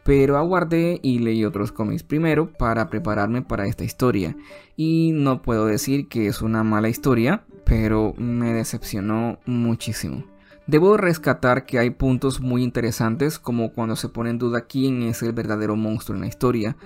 pero 0.03 0.37
aguardé 0.37 0.99
y 1.01 1.19
leí 1.19 1.45
otros 1.45 1.71
cómics 1.71 2.03
primero 2.03 2.51
para 2.51 2.89
prepararme 2.89 3.41
para 3.41 3.67
esta 3.67 3.83
historia. 3.83 4.35
Y 4.75 5.11
no 5.13 5.41
puedo 5.41 5.65
decir 5.65 6.07
que 6.07 6.27
es 6.27 6.41
una 6.41 6.63
mala 6.63 6.89
historia, 6.89 7.43
pero 7.63 8.13
me 8.17 8.53
decepcionó 8.53 9.39
muchísimo. 9.45 10.25
Debo 10.67 10.95
rescatar 10.95 11.65
que 11.65 11.79
hay 11.79 11.89
puntos 11.89 12.39
muy 12.39 12.63
interesantes 12.63 13.37
como 13.37 13.73
cuando 13.73 13.95
se 13.95 14.09
pone 14.09 14.29
en 14.29 14.37
duda 14.37 14.61
quién 14.61 15.03
es 15.03 15.21
el 15.21 15.33
verdadero 15.33 15.75
monstruo 15.75 16.15
en 16.15 16.21
la 16.21 16.27
historia, 16.27 16.77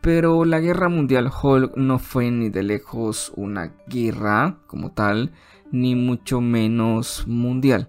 pero 0.00 0.44
la 0.44 0.60
guerra 0.60 0.88
mundial 0.88 1.30
Hulk 1.42 1.76
no 1.76 1.98
fue 1.98 2.30
ni 2.30 2.50
de 2.50 2.62
lejos 2.62 3.32
una 3.36 3.72
guerra 3.88 4.58
como 4.66 4.92
tal, 4.92 5.32
ni 5.72 5.96
mucho 5.96 6.40
menos 6.40 7.24
mundial. 7.26 7.88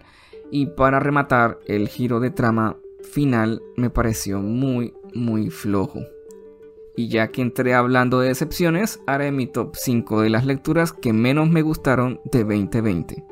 Y 0.49 0.67
para 0.67 0.99
rematar, 0.99 1.59
el 1.67 1.89
giro 1.89 2.19
de 2.19 2.31
trama 2.31 2.77
final 3.05 3.61
me 3.77 3.89
pareció 3.89 4.41
muy, 4.41 4.93
muy 5.13 5.49
flojo. 5.49 6.01
Y 6.97 7.09
ya 7.09 7.29
que 7.29 7.41
entré 7.41 7.73
hablando 7.73 8.19
de 8.19 8.29
decepciones, 8.29 8.99
haré 9.05 9.31
mi 9.31 9.47
top 9.47 9.75
5 9.75 10.21
de 10.21 10.29
las 10.29 10.45
lecturas 10.45 10.93
que 10.93 11.13
menos 11.13 11.49
me 11.49 11.61
gustaron 11.61 12.21
de 12.25 12.43
2020. 12.43 13.23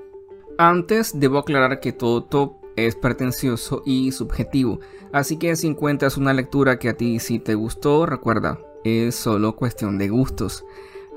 Antes 0.58 1.20
debo 1.20 1.40
aclarar 1.40 1.80
que 1.80 1.94
todo 1.94 2.24
top 2.24 2.54
es 2.76 2.96
pretencioso 2.96 3.84
y 3.86 4.12
subjetivo, 4.12 4.80
así 5.12 5.38
que 5.38 5.56
si 5.56 5.68
encuentras 5.68 6.18
una 6.18 6.34
lectura 6.34 6.80
que 6.80 6.90
a 6.90 6.98
ti 6.98 7.20
sí 7.20 7.40
te 7.40 7.56
gustó, 7.56 8.06
recuerda, 8.06 8.60
es 8.84 9.16
solo 9.16 9.56
cuestión 9.56 9.98
de 9.98 10.10
gustos. 10.10 10.66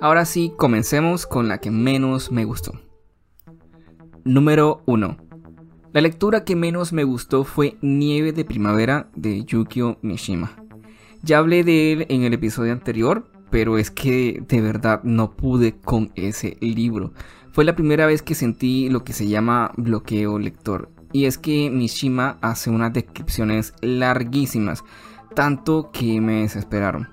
Ahora 0.00 0.24
sí, 0.24 0.52
comencemos 0.56 1.26
con 1.26 1.48
la 1.48 1.58
que 1.58 1.70
menos 1.70 2.30
me 2.30 2.44
gustó. 2.44 2.72
Número 4.24 4.82
1. 4.86 5.25
La 5.96 6.02
lectura 6.02 6.44
que 6.44 6.56
menos 6.56 6.92
me 6.92 7.04
gustó 7.04 7.42
fue 7.44 7.78
Nieve 7.80 8.32
de 8.32 8.44
Primavera 8.44 9.08
de 9.16 9.46
Yukio 9.46 9.96
Mishima. 10.02 10.52
Ya 11.22 11.38
hablé 11.38 11.64
de 11.64 11.90
él 11.90 12.06
en 12.10 12.22
el 12.22 12.34
episodio 12.34 12.74
anterior, 12.74 13.30
pero 13.48 13.78
es 13.78 13.90
que 13.90 14.44
de 14.46 14.60
verdad 14.60 15.00
no 15.04 15.34
pude 15.36 15.78
con 15.78 16.12
ese 16.14 16.58
libro. 16.60 17.14
Fue 17.50 17.64
la 17.64 17.74
primera 17.74 18.04
vez 18.04 18.20
que 18.20 18.34
sentí 18.34 18.90
lo 18.90 19.04
que 19.04 19.14
se 19.14 19.26
llama 19.26 19.72
bloqueo 19.78 20.38
lector. 20.38 20.90
Y 21.14 21.24
es 21.24 21.38
que 21.38 21.70
Mishima 21.70 22.36
hace 22.42 22.68
unas 22.68 22.92
descripciones 22.92 23.72
larguísimas, 23.80 24.84
tanto 25.34 25.92
que 25.92 26.20
me 26.20 26.42
desesperaron. 26.42 27.08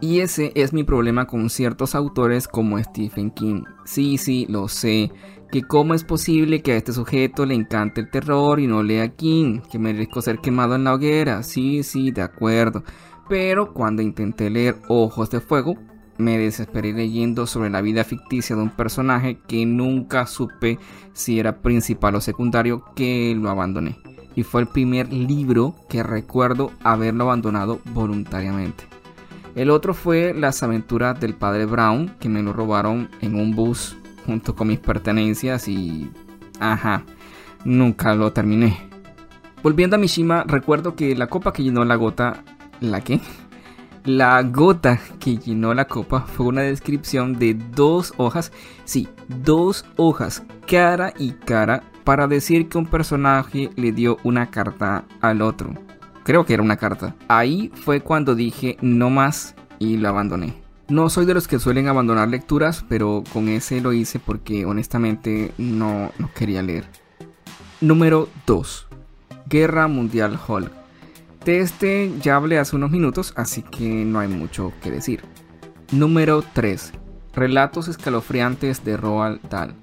Y 0.00 0.20
ese 0.20 0.52
es 0.54 0.72
mi 0.72 0.84
problema 0.84 1.26
con 1.26 1.50
ciertos 1.50 1.96
autores 1.96 2.46
como 2.46 2.78
Stephen 2.78 3.32
King. 3.32 3.64
Sí, 3.84 4.16
sí, 4.16 4.46
lo 4.48 4.68
sé 4.68 5.10
que 5.50 5.62
cómo 5.62 5.94
es 5.94 6.04
posible 6.04 6.62
que 6.62 6.72
a 6.72 6.76
este 6.76 6.92
sujeto 6.92 7.46
le 7.46 7.54
encante 7.54 8.00
el 8.00 8.10
terror 8.10 8.60
y 8.60 8.66
no 8.66 8.82
lea 8.82 9.08
King, 9.08 9.60
que 9.70 9.78
merezco 9.78 10.20
ser 10.20 10.38
quemado 10.38 10.74
en 10.74 10.84
la 10.84 10.94
hoguera. 10.94 11.42
Sí, 11.42 11.82
sí, 11.82 12.10
de 12.10 12.22
acuerdo. 12.22 12.82
Pero 13.28 13.72
cuando 13.72 14.02
intenté 14.02 14.50
leer 14.50 14.76
Ojos 14.88 15.30
de 15.30 15.40
Fuego, 15.40 15.76
me 16.18 16.36
desesperé 16.36 16.92
leyendo 16.92 17.46
sobre 17.46 17.70
la 17.70 17.80
vida 17.80 18.04
ficticia 18.04 18.56
de 18.56 18.62
un 18.62 18.70
personaje 18.70 19.38
que 19.46 19.64
nunca 19.64 20.26
supe 20.26 20.78
si 21.12 21.38
era 21.38 21.60
principal 21.60 22.16
o 22.16 22.20
secundario 22.20 22.84
que 22.94 23.34
lo 23.38 23.50
abandoné. 23.50 23.98
Y 24.34 24.42
fue 24.42 24.60
el 24.60 24.68
primer 24.68 25.12
libro 25.12 25.74
que 25.88 26.02
recuerdo 26.02 26.72
haberlo 26.82 27.24
abandonado 27.24 27.80
voluntariamente. 27.92 28.84
El 29.54 29.70
otro 29.70 29.94
fue 29.94 30.34
Las 30.34 30.62
aventuras 30.62 31.18
del 31.18 31.34
padre 31.34 31.66
Brown, 31.66 32.14
que 32.20 32.28
me 32.28 32.42
lo 32.42 32.52
robaron 32.52 33.08
en 33.20 33.34
un 33.34 33.56
bus 33.56 33.96
junto 34.28 34.54
con 34.54 34.68
mis 34.68 34.78
pertenencias 34.78 35.68
y... 35.68 36.10
Ajá, 36.60 37.02
nunca 37.64 38.14
lo 38.14 38.30
terminé. 38.30 38.76
Volviendo 39.62 39.96
a 39.96 39.98
Mishima, 39.98 40.44
recuerdo 40.46 40.94
que 40.94 41.16
la 41.16 41.28
copa 41.28 41.54
que 41.54 41.62
llenó 41.62 41.82
la 41.86 41.96
gota... 41.96 42.44
¿La 42.80 43.00
qué? 43.00 43.20
La 44.04 44.42
gota 44.42 45.00
que 45.18 45.38
llenó 45.38 45.72
la 45.72 45.86
copa 45.86 46.20
fue 46.20 46.44
una 46.44 46.60
descripción 46.60 47.38
de 47.38 47.54
dos 47.54 48.12
hojas, 48.18 48.52
sí, 48.84 49.08
dos 49.28 49.86
hojas, 49.96 50.42
cara 50.66 51.14
y 51.18 51.30
cara, 51.32 51.82
para 52.04 52.26
decir 52.26 52.68
que 52.68 52.76
un 52.76 52.86
personaje 52.86 53.70
le 53.76 53.92
dio 53.92 54.18
una 54.24 54.50
carta 54.50 55.06
al 55.22 55.40
otro. 55.40 55.72
Creo 56.22 56.44
que 56.44 56.52
era 56.52 56.62
una 56.62 56.76
carta. 56.76 57.16
Ahí 57.28 57.72
fue 57.74 58.02
cuando 58.02 58.34
dije 58.34 58.76
no 58.82 59.08
más 59.08 59.54
y 59.78 59.96
lo 59.96 60.10
abandoné. 60.10 60.67
No 60.88 61.10
soy 61.10 61.26
de 61.26 61.34
los 61.34 61.46
que 61.48 61.58
suelen 61.58 61.86
abandonar 61.86 62.28
lecturas, 62.28 62.82
pero 62.88 63.22
con 63.34 63.50
ese 63.50 63.82
lo 63.82 63.92
hice 63.92 64.18
porque 64.18 64.64
honestamente 64.64 65.52
no, 65.58 66.12
quería 66.34 66.62
leer. 66.62 66.86
Número 67.82 68.30
2. 68.46 68.86
Guerra 69.50 69.86
Mundial 69.86 70.38
Hulk. 70.48 70.72
De 71.44 71.60
este 71.60 72.10
ya 72.22 72.36
hablé 72.36 72.58
hace 72.58 72.74
unos 72.74 72.90
minutos, 72.90 73.34
así 73.36 73.62
que 73.62 73.86
no 74.06 74.18
hay 74.18 74.28
mucho 74.28 74.72
que 74.82 74.90
decir. 74.90 75.20
Número 75.92 76.42
3. 76.54 76.92
Relatos 77.34 77.88
escalofriantes 77.88 78.82
de 78.82 78.96
Roald 78.96 79.42
Dahl. 79.50 79.74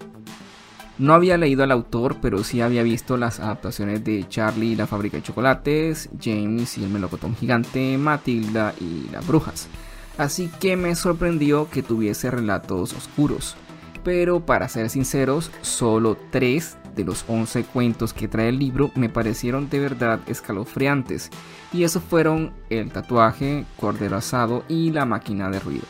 No 0.98 1.14
había 1.14 1.38
leído 1.38 1.64
al 1.64 1.72
autor, 1.72 2.18
pero 2.20 2.44
sí 2.44 2.62
había 2.62 2.82
visto 2.82 3.16
las 3.16 3.40
adaptaciones 3.40 4.04
de 4.04 4.28
Charlie 4.28 4.72
y 4.72 4.76
la 4.76 4.88
fábrica 4.88 5.18
de 5.18 5.24
chocolates, 5.24 6.10
James 6.20 6.80
y 6.80 6.84
el 6.84 6.90
melocotón 6.90 7.36
gigante, 7.36 7.96
Matilda 8.00 8.74
y 8.82 9.08
las 9.12 9.28
brujas 9.28 9.70
así 10.18 10.50
que 10.60 10.78
me 10.78 10.96
sorprendió 10.96 11.70
que 11.70 11.84
tuviese 11.84 12.32
relatos 12.32 12.94
oscuros. 12.94 13.56
Pero 14.04 14.46
para 14.46 14.70
ser 14.70 14.90
sinceros, 14.90 15.52
solo 15.62 16.18
3 16.32 16.78
de 16.96 17.04
los 17.04 17.26
11 17.28 17.64
cuentos 17.66 18.14
que 18.14 18.28
trae 18.28 18.50
el 18.50 18.60
libro 18.60 18.92
me 18.96 19.10
parecieron 19.10 19.70
de 19.70 19.80
verdad 19.80 20.20
escalofriantes, 20.28 21.30
y 21.74 21.84
esos 21.84 22.04
fueron 22.04 22.54
El 22.70 22.92
tatuaje, 22.92 23.66
Cordero 23.78 24.18
asado 24.18 24.64
y 24.68 24.92
La 24.92 25.06
máquina 25.06 25.50
de 25.50 25.60
ruido. 25.60 25.86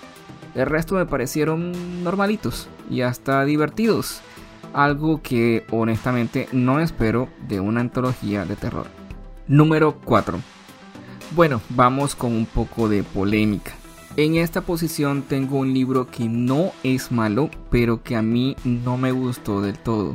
El 0.56 0.66
resto 0.68 0.96
me 0.96 1.06
parecieron 1.06 2.04
normalitos 2.04 2.70
y 2.90 3.02
hasta 3.02 3.44
divertidos, 3.44 4.22
algo 4.74 5.22
que 5.22 5.66
honestamente 5.72 6.48
no 6.52 6.80
espero 6.80 7.30
de 7.48 7.60
una 7.60 7.82
antología 7.82 8.46
de 8.46 8.56
terror. 8.56 8.88
Número 9.48 10.00
4. 10.04 10.40
Bueno, 11.36 11.62
vamos 11.70 12.16
con 12.16 12.32
un 12.32 12.46
poco 12.46 12.88
de 12.88 13.04
polémica. 13.04 13.74
En 14.18 14.36
esta 14.36 14.62
posición 14.62 15.24
tengo 15.24 15.58
un 15.58 15.74
libro 15.74 16.08
que 16.08 16.30
no 16.30 16.72
es 16.84 17.12
malo, 17.12 17.50
pero 17.70 18.02
que 18.02 18.16
a 18.16 18.22
mí 18.22 18.56
no 18.64 18.96
me 18.96 19.12
gustó 19.12 19.60
del 19.60 19.78
todo. 19.78 20.14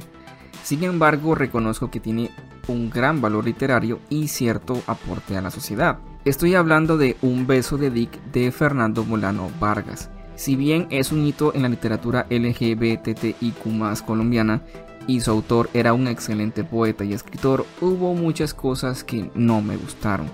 Sin 0.62 0.84
embargo, 0.84 1.34
reconozco 1.34 1.90
que 1.90 2.00
tiene 2.00 2.30
un 2.66 2.88
gran 2.88 3.20
valor 3.20 3.44
literario 3.44 4.00
y 4.08 4.28
cierto 4.28 4.80
aporte 4.86 5.36
a 5.36 5.42
la 5.42 5.50
sociedad. 5.50 5.98
Estoy 6.24 6.54
hablando 6.54 6.96
de 6.96 7.18
Un 7.20 7.46
beso 7.46 7.76
de 7.76 7.90
Dick 7.90 8.22
de 8.32 8.50
Fernando 8.52 9.04
Molano 9.04 9.50
Vargas. 9.60 10.08
Si 10.34 10.56
bien 10.56 10.86
es 10.88 11.12
un 11.12 11.26
hito 11.26 11.54
en 11.54 11.60
la 11.60 11.68
literatura 11.68 12.26
LGBTIQ 12.30 14.04
colombiana 14.06 14.62
y 15.06 15.20
su 15.20 15.30
autor 15.30 15.68
era 15.74 15.92
un 15.92 16.08
excelente 16.08 16.64
poeta 16.64 17.04
y 17.04 17.12
escritor, 17.12 17.66
hubo 17.82 18.14
muchas 18.14 18.54
cosas 18.54 19.04
que 19.04 19.30
no 19.34 19.60
me 19.60 19.76
gustaron. 19.76 20.26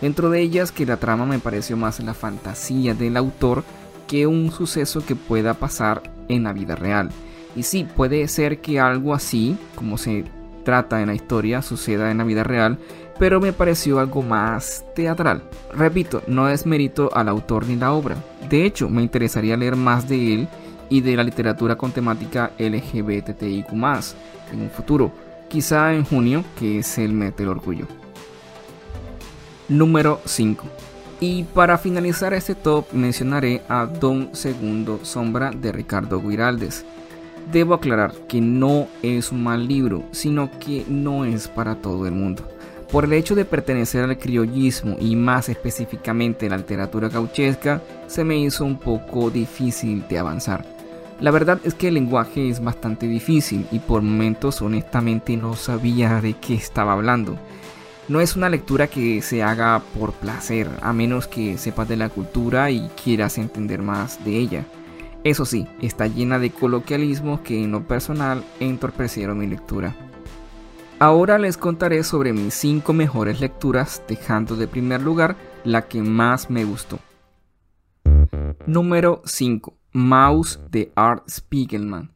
Dentro 0.00 0.30
de 0.30 0.40
ellas 0.40 0.72
que 0.72 0.86
la 0.86 0.96
trama 0.96 1.26
me 1.26 1.38
pareció 1.38 1.76
más 1.76 2.00
la 2.00 2.14
fantasía 2.14 2.94
del 2.94 3.16
autor 3.16 3.64
que 4.06 4.26
un 4.26 4.50
suceso 4.50 5.04
que 5.04 5.14
pueda 5.14 5.54
pasar 5.54 6.02
en 6.28 6.44
la 6.44 6.52
vida 6.52 6.74
real. 6.74 7.10
Y 7.54 7.64
sí, 7.64 7.86
puede 7.96 8.26
ser 8.28 8.60
que 8.60 8.80
algo 8.80 9.14
así, 9.14 9.56
como 9.74 9.98
se 9.98 10.24
trata 10.64 11.00
en 11.00 11.08
la 11.08 11.14
historia, 11.14 11.62
suceda 11.62 12.10
en 12.10 12.18
la 12.18 12.24
vida 12.24 12.44
real, 12.44 12.78
pero 13.18 13.40
me 13.40 13.52
pareció 13.52 13.98
algo 13.98 14.22
más 14.22 14.84
teatral. 14.94 15.42
Repito, 15.74 16.22
no 16.26 16.48
es 16.48 16.64
mérito 16.64 17.10
al 17.12 17.28
autor 17.28 17.66
ni 17.66 17.76
la 17.76 17.92
obra. 17.92 18.16
De 18.48 18.64
hecho, 18.64 18.88
me 18.88 19.02
interesaría 19.02 19.56
leer 19.56 19.76
más 19.76 20.08
de 20.08 20.34
él 20.34 20.48
y 20.88 21.02
de 21.02 21.16
la 21.16 21.24
literatura 21.24 21.76
con 21.76 21.92
temática 21.92 22.52
LGBTIQ 22.58 23.72
en 24.52 24.62
un 24.62 24.70
futuro 24.70 25.12
quizá 25.50 25.92
en 25.92 26.04
junio, 26.04 26.44
que 26.58 26.78
es 26.78 26.96
el 26.96 27.12
mes 27.12 27.36
del 27.36 27.48
orgullo. 27.48 27.99
Número 29.70 30.20
5. 30.24 30.66
Y 31.20 31.44
para 31.44 31.78
finalizar 31.78 32.34
este 32.34 32.56
top 32.56 32.86
mencionaré 32.92 33.62
a 33.68 33.86
Don 33.86 34.34
Segundo 34.34 34.98
Sombra 35.04 35.52
de 35.52 35.70
Ricardo 35.70 36.20
Guiraldes. 36.20 36.84
Debo 37.52 37.74
aclarar 37.74 38.12
que 38.26 38.40
no 38.40 38.88
es 39.00 39.30
un 39.30 39.44
mal 39.44 39.68
libro, 39.68 40.02
sino 40.10 40.50
que 40.58 40.84
no 40.88 41.24
es 41.24 41.46
para 41.46 41.76
todo 41.76 42.08
el 42.08 42.12
mundo. 42.14 42.42
Por 42.90 43.04
el 43.04 43.12
hecho 43.12 43.36
de 43.36 43.44
pertenecer 43.44 44.02
al 44.02 44.18
criollismo 44.18 44.96
y 44.98 45.14
más 45.14 45.48
específicamente 45.48 46.50
la 46.50 46.56
literatura 46.56 47.08
gauchesca, 47.08 47.80
se 48.08 48.24
me 48.24 48.40
hizo 48.40 48.64
un 48.64 48.76
poco 48.76 49.30
difícil 49.30 50.04
de 50.08 50.18
avanzar. 50.18 50.66
La 51.20 51.30
verdad 51.30 51.60
es 51.62 51.74
que 51.74 51.88
el 51.88 51.94
lenguaje 51.94 52.48
es 52.48 52.60
bastante 52.60 53.06
difícil 53.06 53.68
y 53.70 53.78
por 53.78 54.02
momentos 54.02 54.62
honestamente 54.62 55.36
no 55.36 55.54
sabía 55.54 56.20
de 56.20 56.32
qué 56.32 56.54
estaba 56.54 56.94
hablando. 56.94 57.38
No 58.10 58.20
es 58.20 58.34
una 58.34 58.48
lectura 58.48 58.88
que 58.88 59.22
se 59.22 59.44
haga 59.44 59.80
por 59.96 60.14
placer, 60.14 60.68
a 60.82 60.92
menos 60.92 61.28
que 61.28 61.56
sepas 61.58 61.86
de 61.86 61.96
la 61.96 62.08
cultura 62.08 62.68
y 62.72 62.88
quieras 63.00 63.38
entender 63.38 63.82
más 63.82 64.24
de 64.24 64.36
ella. 64.36 64.64
Eso 65.22 65.44
sí, 65.44 65.68
está 65.80 66.08
llena 66.08 66.40
de 66.40 66.50
coloquialismos 66.50 67.42
que 67.42 67.62
en 67.62 67.70
lo 67.70 67.86
personal 67.86 68.42
entorpecieron 68.58 69.38
mi 69.38 69.46
lectura. 69.46 69.94
Ahora 70.98 71.38
les 71.38 71.56
contaré 71.56 72.02
sobre 72.02 72.32
mis 72.32 72.52
5 72.54 72.92
mejores 72.92 73.40
lecturas, 73.40 74.02
dejando 74.08 74.56
de 74.56 74.66
primer 74.66 75.02
lugar 75.02 75.36
la 75.62 75.86
que 75.86 76.02
más 76.02 76.50
me 76.50 76.64
gustó. 76.64 76.98
Número 78.66 79.22
5. 79.24 79.72
Mouse 79.92 80.58
de 80.68 80.90
Art 80.96 81.28
Spiegelman. 81.30 82.10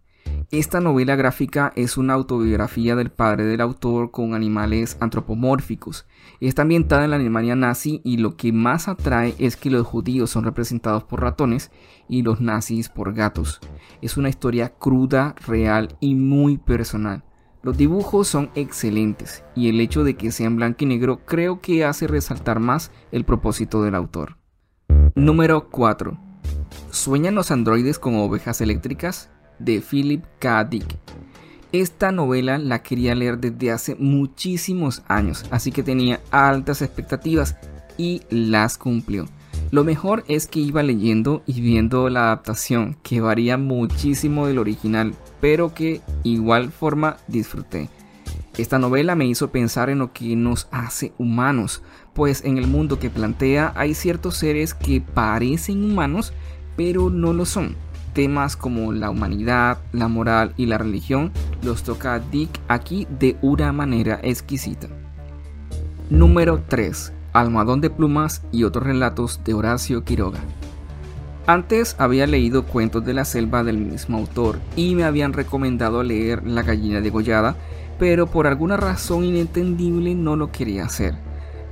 Esta 0.50 0.80
novela 0.80 1.16
gráfica 1.16 1.72
es 1.74 1.96
una 1.96 2.14
autobiografía 2.14 2.94
del 2.96 3.10
padre 3.10 3.44
del 3.44 3.60
autor 3.60 4.10
con 4.10 4.34
animales 4.34 4.96
antropomórficos. 5.00 6.06
Está 6.40 6.62
ambientada 6.62 7.04
en 7.04 7.10
la 7.10 7.16
Alemania 7.16 7.56
nazi 7.56 8.00
y 8.04 8.18
lo 8.18 8.36
que 8.36 8.52
más 8.52 8.88
atrae 8.88 9.34
es 9.38 9.56
que 9.56 9.70
los 9.70 9.86
judíos 9.86 10.30
son 10.30 10.44
representados 10.44 11.04
por 11.04 11.22
ratones 11.22 11.70
y 12.08 12.22
los 12.22 12.40
nazis 12.40 12.88
por 12.88 13.14
gatos. 13.14 13.60
Es 14.02 14.16
una 14.16 14.28
historia 14.28 14.70
cruda, 14.70 15.34
real 15.46 15.96
y 16.00 16.14
muy 16.14 16.58
personal. 16.58 17.24
Los 17.62 17.76
dibujos 17.76 18.28
son 18.28 18.50
excelentes 18.54 19.42
y 19.54 19.68
el 19.68 19.80
hecho 19.80 20.04
de 20.04 20.14
que 20.14 20.30
sean 20.30 20.56
blanco 20.56 20.84
y 20.84 20.86
negro 20.86 21.24
creo 21.24 21.60
que 21.60 21.84
hace 21.84 22.06
resaltar 22.06 22.60
más 22.60 22.90
el 23.10 23.24
propósito 23.24 23.82
del 23.82 23.94
autor. 23.94 24.36
Número 25.14 25.70
4. 25.70 26.18
¿Sueñan 26.90 27.34
los 27.34 27.50
androides 27.50 27.98
con 27.98 28.16
ovejas 28.16 28.60
eléctricas? 28.60 29.30
De 29.58 29.80
Philip 29.80 30.24
K. 30.38 30.64
Dick. 30.64 30.96
Esta 31.72 32.12
novela 32.12 32.58
la 32.58 32.82
quería 32.82 33.14
leer 33.14 33.38
desde 33.38 33.72
hace 33.72 33.96
muchísimos 33.96 35.02
años, 35.08 35.44
así 35.50 35.72
que 35.72 35.82
tenía 35.82 36.20
altas 36.30 36.82
expectativas 36.82 37.56
y 37.98 38.22
las 38.30 38.78
cumplió. 38.78 39.26
Lo 39.70 39.82
mejor 39.82 40.24
es 40.28 40.46
que 40.46 40.60
iba 40.60 40.82
leyendo 40.82 41.42
y 41.46 41.60
viendo 41.60 42.08
la 42.08 42.26
adaptación, 42.26 42.96
que 43.02 43.20
varía 43.20 43.56
muchísimo 43.56 44.46
del 44.46 44.58
original, 44.58 45.14
pero 45.40 45.74
que 45.74 46.00
igual 46.22 46.70
forma 46.70 47.16
disfruté. 47.26 47.88
Esta 48.56 48.78
novela 48.78 49.16
me 49.16 49.26
hizo 49.26 49.50
pensar 49.50 49.90
en 49.90 49.98
lo 49.98 50.12
que 50.12 50.36
nos 50.36 50.68
hace 50.70 51.12
humanos, 51.18 51.82
pues 52.12 52.44
en 52.44 52.56
el 52.56 52.68
mundo 52.68 53.00
que 53.00 53.10
plantea 53.10 53.72
hay 53.74 53.94
ciertos 53.94 54.36
seres 54.36 54.74
que 54.74 55.00
parecen 55.00 55.84
humanos, 55.84 56.32
pero 56.76 57.10
no 57.10 57.32
lo 57.32 57.46
son. 57.46 57.74
Temas 58.14 58.56
como 58.56 58.92
la 58.92 59.10
humanidad, 59.10 59.78
la 59.92 60.06
moral 60.06 60.54
y 60.56 60.66
la 60.66 60.78
religión 60.78 61.32
los 61.62 61.82
toca 61.82 62.20
Dick 62.20 62.60
aquí 62.68 63.08
de 63.18 63.36
una 63.42 63.72
manera 63.72 64.20
exquisita. 64.22 64.86
Número 66.10 66.62
3. 66.68 67.12
Almadón 67.32 67.80
de 67.80 67.90
plumas 67.90 68.42
y 68.52 68.62
otros 68.62 68.86
relatos 68.86 69.40
de 69.44 69.54
Horacio 69.54 70.04
Quiroga. 70.04 70.38
Antes 71.48 71.96
había 71.98 72.28
leído 72.28 72.64
cuentos 72.64 73.04
de 73.04 73.14
la 73.14 73.24
selva 73.24 73.64
del 73.64 73.78
mismo 73.78 74.18
autor 74.18 74.60
y 74.76 74.94
me 74.94 75.02
habían 75.02 75.32
recomendado 75.32 76.04
leer 76.04 76.46
La 76.46 76.62
gallina 76.62 77.00
degollada, 77.00 77.56
pero 77.98 78.28
por 78.28 78.46
alguna 78.46 78.76
razón 78.76 79.24
inentendible 79.24 80.14
no 80.14 80.36
lo 80.36 80.52
quería 80.52 80.84
hacer. 80.84 81.16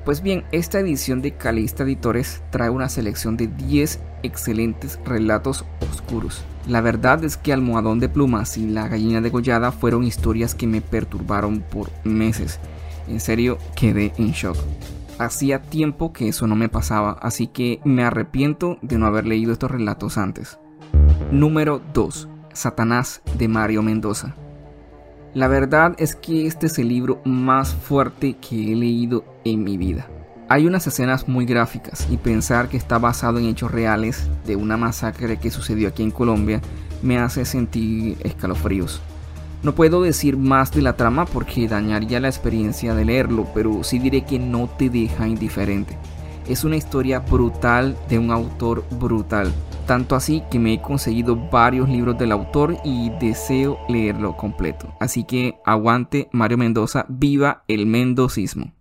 Pues 0.05 0.21
bien, 0.21 0.43
esta 0.51 0.81
edición 0.81 1.23
de 1.23 1.37
Calista 1.37 1.85
Editores 1.85 2.43
trae 2.51 2.71
una 2.71 2.89
selección 2.89 3.37
de 3.37 3.47
10 3.47 4.01
excelentes 4.25 4.99
relatos 5.05 5.65
oscuros. 5.93 6.43
La 6.67 6.81
verdad 6.81 7.23
es 7.23 7.37
que 7.37 7.53
Almohadón 7.53 8.01
de 8.01 8.09
Plumas 8.09 8.57
y 8.57 8.67
La 8.67 8.89
gallina 8.89 9.21
degollada 9.21 9.71
fueron 9.71 10.03
historias 10.03 10.57
que 10.57 10.67
me 10.67 10.81
perturbaron 10.81 11.61
por 11.61 11.91
meses. 12.03 12.59
En 13.07 13.21
serio, 13.21 13.59
quedé 13.77 14.13
en 14.17 14.33
shock. 14.33 14.57
Hacía 15.19 15.63
tiempo 15.63 16.13
que 16.13 16.27
eso 16.29 16.49
no 16.49 16.57
me 16.57 16.69
pasaba, 16.69 17.13
así 17.23 17.47
que 17.47 17.81
me 17.85 18.03
arrepiento 18.03 18.79
de 18.83 18.99
no 18.99 19.07
haber 19.07 19.27
leído 19.27 19.53
estos 19.53 19.71
relatos 19.71 20.19
antes. 20.19 20.59
Número 21.31 21.81
2. 21.95 22.29
Satanás 22.53 23.23
de 23.39 23.47
Mario 23.47 23.83
Mendoza. 23.83 24.35
La 25.35 25.49
verdad 25.49 25.95
es 25.97 26.15
que 26.15 26.47
este 26.47 26.67
es 26.67 26.79
el 26.79 26.89
libro 26.89 27.23
más 27.25 27.75
fuerte 27.75 28.37
que 28.37 28.73
he 28.73 28.77
leído 28.77 29.25
en 29.45 29.65
mi 29.65 29.79
vida. 29.79 30.07
Hay 30.51 30.67
unas 30.67 30.87
escenas 30.87 31.27
muy 31.27 31.47
gráficas 31.47 32.07
y 32.11 32.19
pensar 32.19 32.69
que 32.69 32.77
está 32.77 32.99
basado 32.99 33.39
en 33.39 33.47
hechos 33.47 33.71
reales 33.71 34.29
de 34.45 34.57
una 34.57 34.77
masacre 34.77 35.39
que 35.39 35.51
sucedió 35.51 35.89
aquí 35.89 36.03
en 36.03 36.11
Colombia 36.11 36.61
me 37.01 37.19
hace 37.19 37.47
sentir 37.47 38.19
escalofríos. 38.23 39.01
No 39.63 39.75
puedo 39.75 40.03
decir 40.03 40.37
más 40.37 40.71
de 40.71 40.83
la 40.83 40.99
trama 40.99 41.25
porque 41.25 41.67
dañaría 41.67 42.21
la 42.21 42.29
experiencia 42.29 42.95
de 42.95 43.07
leerlo, 43.07 43.47
pero 43.55 43.83
sí 43.85 43.99
diré 43.99 44.27
que 44.27 44.39
no 44.39 44.69
te 44.69 44.91
deja 44.91 45.27
indiferente. 45.27 45.97
Es 46.47 46.63
una 46.63 46.77
historia 46.77 47.21
brutal 47.21 47.97
de 48.11 48.19
un 48.19 48.33
autor 48.33 48.85
brutal, 48.91 49.51
tanto 49.87 50.17
así 50.17 50.43
que 50.51 50.59
me 50.59 50.75
he 50.75 50.81
conseguido 50.81 51.37
varios 51.37 51.89
libros 51.89 52.19
del 52.19 52.33
autor 52.33 52.77
y 52.85 53.11
deseo 53.21 53.79
leerlo 53.89 54.37
completo. 54.37 54.95
Así 55.01 55.25
que 55.25 55.57
aguante 55.65 56.29
Mario 56.33 56.59
Mendoza, 56.59 57.07
viva 57.09 57.65
el 57.69 57.87
mendocismo. 57.87 58.73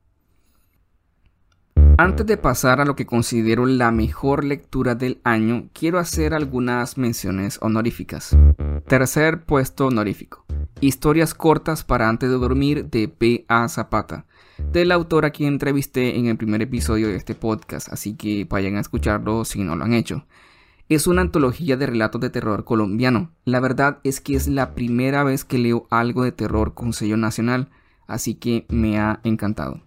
Antes 1.98 2.26
de 2.26 2.38
pasar 2.38 2.82
a 2.82 2.86
lo 2.86 2.96
que 2.96 3.06
considero 3.06 3.68
la 3.68 3.92
mejor 3.92 4.44
lectura 4.44 4.96
del 4.96 5.22
año, 5.24 5.70
quiero 5.72 6.00
hacer 6.00 6.34
algunas 6.34 6.98
menciones 6.98 7.60
honoríficas. 7.62 8.36
Tercer 8.88 9.44
puesto 9.44 9.88
honorífico. 9.88 10.46
Historias 10.80 11.36
cortas 11.36 11.84
para 11.84 12.10
antes 12.10 12.30
de 12.30 12.38
dormir 12.38 12.90
de 12.90 13.08
P. 13.08 13.46
A. 13.48 13.68
Zapata, 13.70 14.26
del 14.72 14.92
autor 14.92 15.26
a 15.26 15.30
quien 15.30 15.50
entrevisté 15.50 16.18
en 16.18 16.26
el 16.26 16.38
primer 16.38 16.64
episodio 16.64 17.08
de 17.08 17.18
este 17.18 17.36
podcast, 17.36 17.94
así 17.94 18.16
que 18.16 18.48
vayan 18.50 18.78
a 18.78 18.82
escucharlo 18.82 19.46
si 19.46 19.64
no 19.64 19.76
lo 19.76 19.84
han 19.84 19.94
hecho. 19.94 20.26
Es 20.92 21.08
una 21.08 21.22
antología 21.22 21.78
de 21.78 21.86
relatos 21.86 22.20
de 22.20 22.30
terror 22.30 22.66
colombiano. 22.66 23.32
La 23.46 23.62
verdad 23.62 24.00
es 24.04 24.20
que 24.20 24.36
es 24.36 24.50
la 24.50 24.76
primera 24.76 25.24
vez 25.24 25.46
que 25.46 25.58
leo 25.58 25.88
algo 25.90 26.26
de 26.26 26.34
terror 26.34 26.74
con 26.74 26.92
sello 26.92 27.16
nacional, 27.16 27.70
así 28.08 28.36
que 28.36 28.66
me 28.68 29.00
ha 29.00 29.22
encantado. 29.24 29.80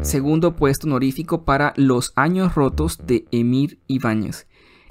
Segundo 0.00 0.56
puesto 0.56 0.86
honorífico 0.86 1.44
para 1.44 1.74
Los 1.76 2.14
Años 2.16 2.54
Rotos 2.54 3.06
de 3.06 3.26
Emir 3.32 3.80
Ibáñez. 3.86 4.46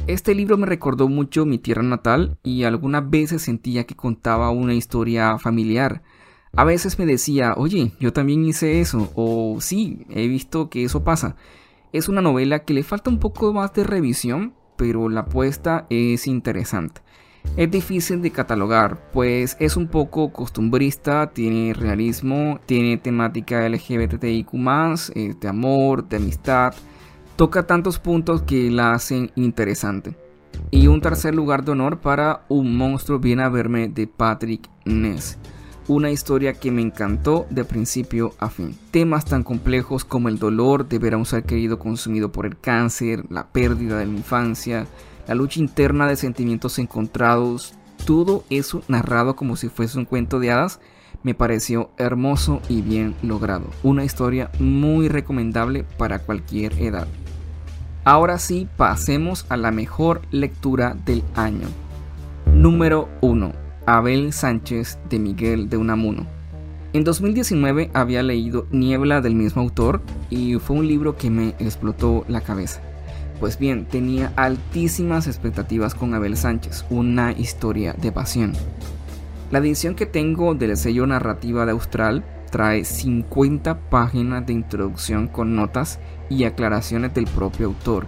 Este 0.05 0.35
libro 0.35 0.55
me 0.55 0.67
recordó 0.67 1.07
mucho 1.07 1.47
mi 1.47 1.57
tierra 1.57 1.81
natal 1.81 2.37
y 2.43 2.63
algunas 2.65 3.09
veces 3.09 3.41
sentía 3.41 3.85
que 3.87 3.95
contaba 3.95 4.51
una 4.51 4.75
historia 4.75 5.39
familiar. 5.39 6.03
A 6.55 6.63
veces 6.63 6.99
me 6.99 7.07
decía, 7.07 7.55
oye, 7.57 7.93
yo 7.99 8.13
también 8.13 8.45
hice 8.45 8.81
eso, 8.81 9.11
o 9.15 9.57
sí, 9.61 10.05
he 10.11 10.27
visto 10.27 10.69
que 10.69 10.83
eso 10.83 11.03
pasa. 11.03 11.37
Es 11.93 12.09
una 12.09 12.23
novela 12.23 12.63
que 12.63 12.73
le 12.73 12.81
falta 12.81 13.11
un 13.11 13.19
poco 13.19 13.53
más 13.53 13.71
de 13.73 13.83
revisión, 13.83 14.55
pero 14.77 15.09
la 15.09 15.21
apuesta 15.21 15.85
es 15.91 16.25
interesante. 16.25 17.01
Es 17.55 17.69
difícil 17.69 18.23
de 18.23 18.31
catalogar, 18.31 19.11
pues 19.11 19.55
es 19.59 19.77
un 19.77 19.87
poco 19.87 20.33
costumbrista, 20.33 21.29
tiene 21.33 21.71
realismo, 21.75 22.59
tiene 22.65 22.97
temática 22.97 23.69
LGBTIQ, 23.69 24.53
eh, 25.13 25.35
de 25.39 25.47
amor, 25.47 26.09
de 26.09 26.17
amistad, 26.17 26.73
toca 27.35 27.67
tantos 27.67 27.99
puntos 27.99 28.41
que 28.41 28.71
la 28.71 28.93
hacen 28.93 29.29
interesante. 29.35 30.17
Y 30.71 30.87
un 30.87 30.99
tercer 30.99 31.35
lugar 31.35 31.63
de 31.63 31.73
honor 31.73 31.99
para 31.99 32.45
Un 32.49 32.75
monstruo 32.75 33.19
viene 33.19 33.43
a 33.43 33.49
verme 33.49 33.87
de 33.87 34.07
Patrick 34.07 34.67
Ness. 34.85 35.37
Una 35.89 36.11
historia 36.11 36.53
que 36.53 36.71
me 36.71 36.81
encantó 36.81 37.45
de 37.49 37.65
principio 37.65 38.33
a 38.39 38.49
fin. 38.49 38.77
Temas 38.91 39.25
tan 39.25 39.43
complejos 39.43 40.05
como 40.05 40.29
el 40.29 40.39
dolor 40.39 40.87
de 40.87 40.97
ver 40.97 41.13
a 41.13 41.17
un 41.17 41.25
ser 41.25 41.43
querido 41.43 41.77
consumido 41.77 42.31
por 42.31 42.45
el 42.45 42.57
cáncer, 42.57 43.25
la 43.29 43.47
pérdida 43.47 43.97
de 43.97 44.05
la 44.05 44.13
infancia, 44.13 44.87
la 45.27 45.35
lucha 45.35 45.59
interna 45.59 46.07
de 46.07 46.15
sentimientos 46.15 46.79
encontrados, 46.79 47.73
todo 48.05 48.45
eso 48.49 48.81
narrado 48.87 49.35
como 49.35 49.57
si 49.57 49.67
fuese 49.67 49.97
un 49.97 50.05
cuento 50.05 50.39
de 50.39 50.51
hadas, 50.51 50.79
me 51.21 51.33
pareció 51.33 51.89
hermoso 51.97 52.61
y 52.69 52.81
bien 52.81 53.13
logrado. 53.21 53.65
Una 53.83 54.05
historia 54.05 54.51
muy 54.59 55.09
recomendable 55.09 55.83
para 55.97 56.19
cualquier 56.19 56.73
edad. 56.81 57.07
Ahora 58.05 58.37
sí, 58.37 58.69
pasemos 58.77 59.45
a 59.49 59.57
la 59.57 59.71
mejor 59.71 60.21
lectura 60.31 60.95
del 61.05 61.23
año. 61.35 61.67
Número 62.45 63.09
1. 63.21 63.62
Abel 63.85 64.31
Sánchez 64.31 64.97
de 65.09 65.19
Miguel 65.19 65.69
de 65.69 65.75
Unamuno. 65.75 66.25
En 66.93 67.03
2019 67.03 67.91
había 67.93 68.23
leído 68.23 68.65
Niebla 68.71 69.19
del 69.19 69.35
mismo 69.35 69.61
autor 69.61 70.01
y 70.29 70.55
fue 70.55 70.77
un 70.77 70.87
libro 70.87 71.17
que 71.17 71.29
me 71.29 71.49
explotó 71.59 72.23
la 72.29 72.39
cabeza. 72.39 72.81
Pues 73.41 73.59
bien, 73.59 73.85
tenía 73.85 74.31
altísimas 74.37 75.27
expectativas 75.27 75.95
con 75.95 76.13
Abel 76.13 76.37
Sánchez, 76.37 76.85
una 76.89 77.33
historia 77.33 77.93
de 77.93 78.11
pasión. 78.13 78.53
La 79.51 79.59
edición 79.59 79.95
que 79.95 80.05
tengo 80.05 80.55
del 80.55 80.77
sello 80.77 81.05
narrativa 81.05 81.65
de 81.65 81.73
Austral 81.73 82.23
trae 82.51 82.85
50 82.85 83.89
páginas 83.89 84.45
de 84.45 84.53
introducción 84.53 85.27
con 85.27 85.55
notas 85.55 85.99
y 86.29 86.45
aclaraciones 86.45 87.13
del 87.13 87.25
propio 87.25 87.65
autor 87.65 88.05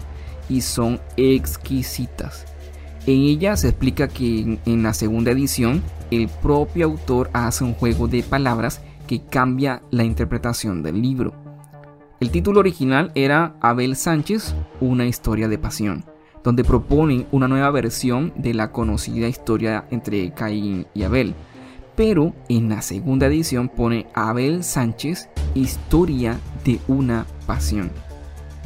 y 0.47 0.61
son 0.61 1.01
exquisitas. 1.17 2.54
En 3.07 3.21
ella 3.21 3.55
se 3.55 3.69
explica 3.69 4.07
que 4.07 4.59
en, 4.65 4.83
la 4.83 4.93
segunda 4.93 5.29
edición 5.29 5.83
el 6.09 6.27
propio 6.27 6.87
autor 6.87 7.29
hace 7.33 7.63
un 7.63 7.75
juego 7.75 8.07
de 8.07 8.23
palabras 8.23 8.81
que 9.05 9.21
cambia 9.21 9.83
la 9.91 10.03
interpretación 10.03 10.81
del 10.81 11.01
libro. 11.03 11.33
El 12.19 12.31
título 12.31 12.61
original 12.61 13.11
era 13.13 13.57
Abel 13.61 13.95
Sánchez, 13.95 14.55
una 14.81 15.05
historia 15.05 15.47
de 15.47 15.59
pasión, 15.59 16.03
donde 16.43 16.63
propone 16.63 17.27
una 17.31 17.47
nueva 17.47 17.69
versión 17.69 18.33
de 18.37 18.55
la 18.55 18.71
conocida 18.71 19.27
historia 19.27 19.85
entre 19.91 20.31
Caín 20.31 20.87
y 20.95 21.03
Abel. 21.03 21.35
Pero 21.95 22.33
en 22.49 22.69
la 22.69 22.81
segunda 22.81 23.27
edición 23.27 23.69
pone 23.69 24.07
Abel 24.15 24.63
Sánchez, 24.63 25.29
historia 25.53 26.39
de 26.63 26.79
una 26.87 27.27
pasión, 27.45 27.91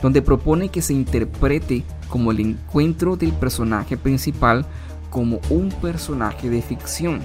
donde 0.02 0.22
propone 0.22 0.70
que 0.70 0.82
se 0.82 0.94
interprete 0.94 1.84
como 2.10 2.32
el 2.32 2.40
encuentro 2.40 3.16
del 3.16 3.32
personaje 3.32 3.98
principal 3.98 4.66
como 5.10 5.40
un 5.50 5.70
personaje 5.70 6.50
de 6.50 6.62
ficción. 6.62 7.22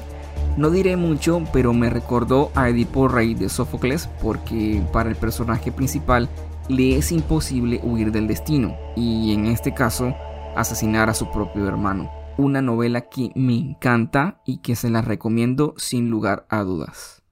No 0.56 0.70
diré 0.70 0.96
mucho, 0.96 1.42
pero 1.52 1.72
me 1.72 1.90
recordó 1.90 2.50
a 2.54 2.68
Edipo 2.68 3.08
Rey 3.08 3.34
de 3.34 3.48
Sófocles 3.48 4.08
porque 4.22 4.82
para 4.92 5.10
el 5.10 5.16
personaje 5.16 5.72
principal 5.72 6.28
le 6.68 6.96
es 6.96 7.12
imposible 7.12 7.80
huir 7.82 8.12
del 8.12 8.26
destino 8.26 8.76
y 8.96 9.32
en 9.32 9.46
este 9.46 9.74
caso 9.74 10.14
asesinar 10.56 11.10
a 11.10 11.14
su 11.14 11.30
propio 11.30 11.66
hermano. 11.66 12.10
Una 12.36 12.62
novela 12.62 13.02
que 13.02 13.30
me 13.34 13.56
encanta 13.56 14.40
y 14.44 14.58
que 14.58 14.76
se 14.76 14.90
la 14.90 15.02
recomiendo 15.02 15.74
sin 15.76 16.10
lugar 16.10 16.46
a 16.48 16.62
dudas. 16.62 17.22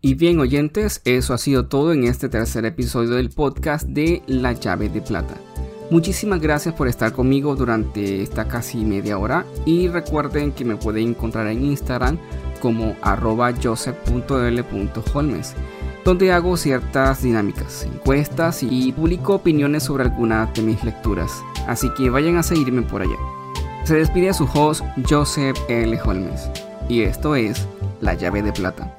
Y 0.00 0.14
bien 0.14 0.38
oyentes, 0.38 1.00
eso 1.04 1.34
ha 1.34 1.38
sido 1.38 1.66
todo 1.66 1.92
en 1.92 2.04
este 2.04 2.28
tercer 2.28 2.64
episodio 2.64 3.10
del 3.10 3.30
podcast 3.30 3.84
de 3.88 4.22
La 4.28 4.52
llave 4.52 4.88
de 4.88 5.00
plata. 5.00 5.34
Muchísimas 5.90 6.40
gracias 6.40 6.74
por 6.74 6.86
estar 6.86 7.12
conmigo 7.12 7.56
durante 7.56 8.22
esta 8.22 8.46
casi 8.46 8.84
media 8.84 9.18
hora 9.18 9.46
y 9.64 9.88
recuerden 9.88 10.52
que 10.52 10.64
me 10.64 10.76
pueden 10.76 11.08
encontrar 11.08 11.46
en 11.46 11.64
Instagram 11.64 12.18
como 12.60 12.94
arroba 13.00 13.52
joseph.l.holmes 13.62 15.54
donde 16.04 16.32
hago 16.32 16.56
ciertas 16.56 17.22
dinámicas, 17.22 17.84
encuestas 17.84 18.62
y 18.62 18.92
publico 18.92 19.34
opiniones 19.34 19.82
sobre 19.82 20.04
algunas 20.04 20.52
de 20.54 20.62
mis 20.62 20.82
lecturas. 20.82 21.42
Así 21.66 21.88
que 21.98 22.08
vayan 22.08 22.36
a 22.36 22.42
seguirme 22.42 22.80
por 22.80 23.02
allá. 23.02 23.16
Se 23.84 23.96
despide 23.96 24.30
a 24.30 24.34
su 24.34 24.44
host 24.44 24.82
Joseph 25.08 25.58
L. 25.68 25.98
Holmes 26.02 26.50
y 26.88 27.02
esto 27.02 27.36
es 27.36 27.66
La 28.00 28.14
llave 28.14 28.42
de 28.42 28.52
plata. 28.52 28.97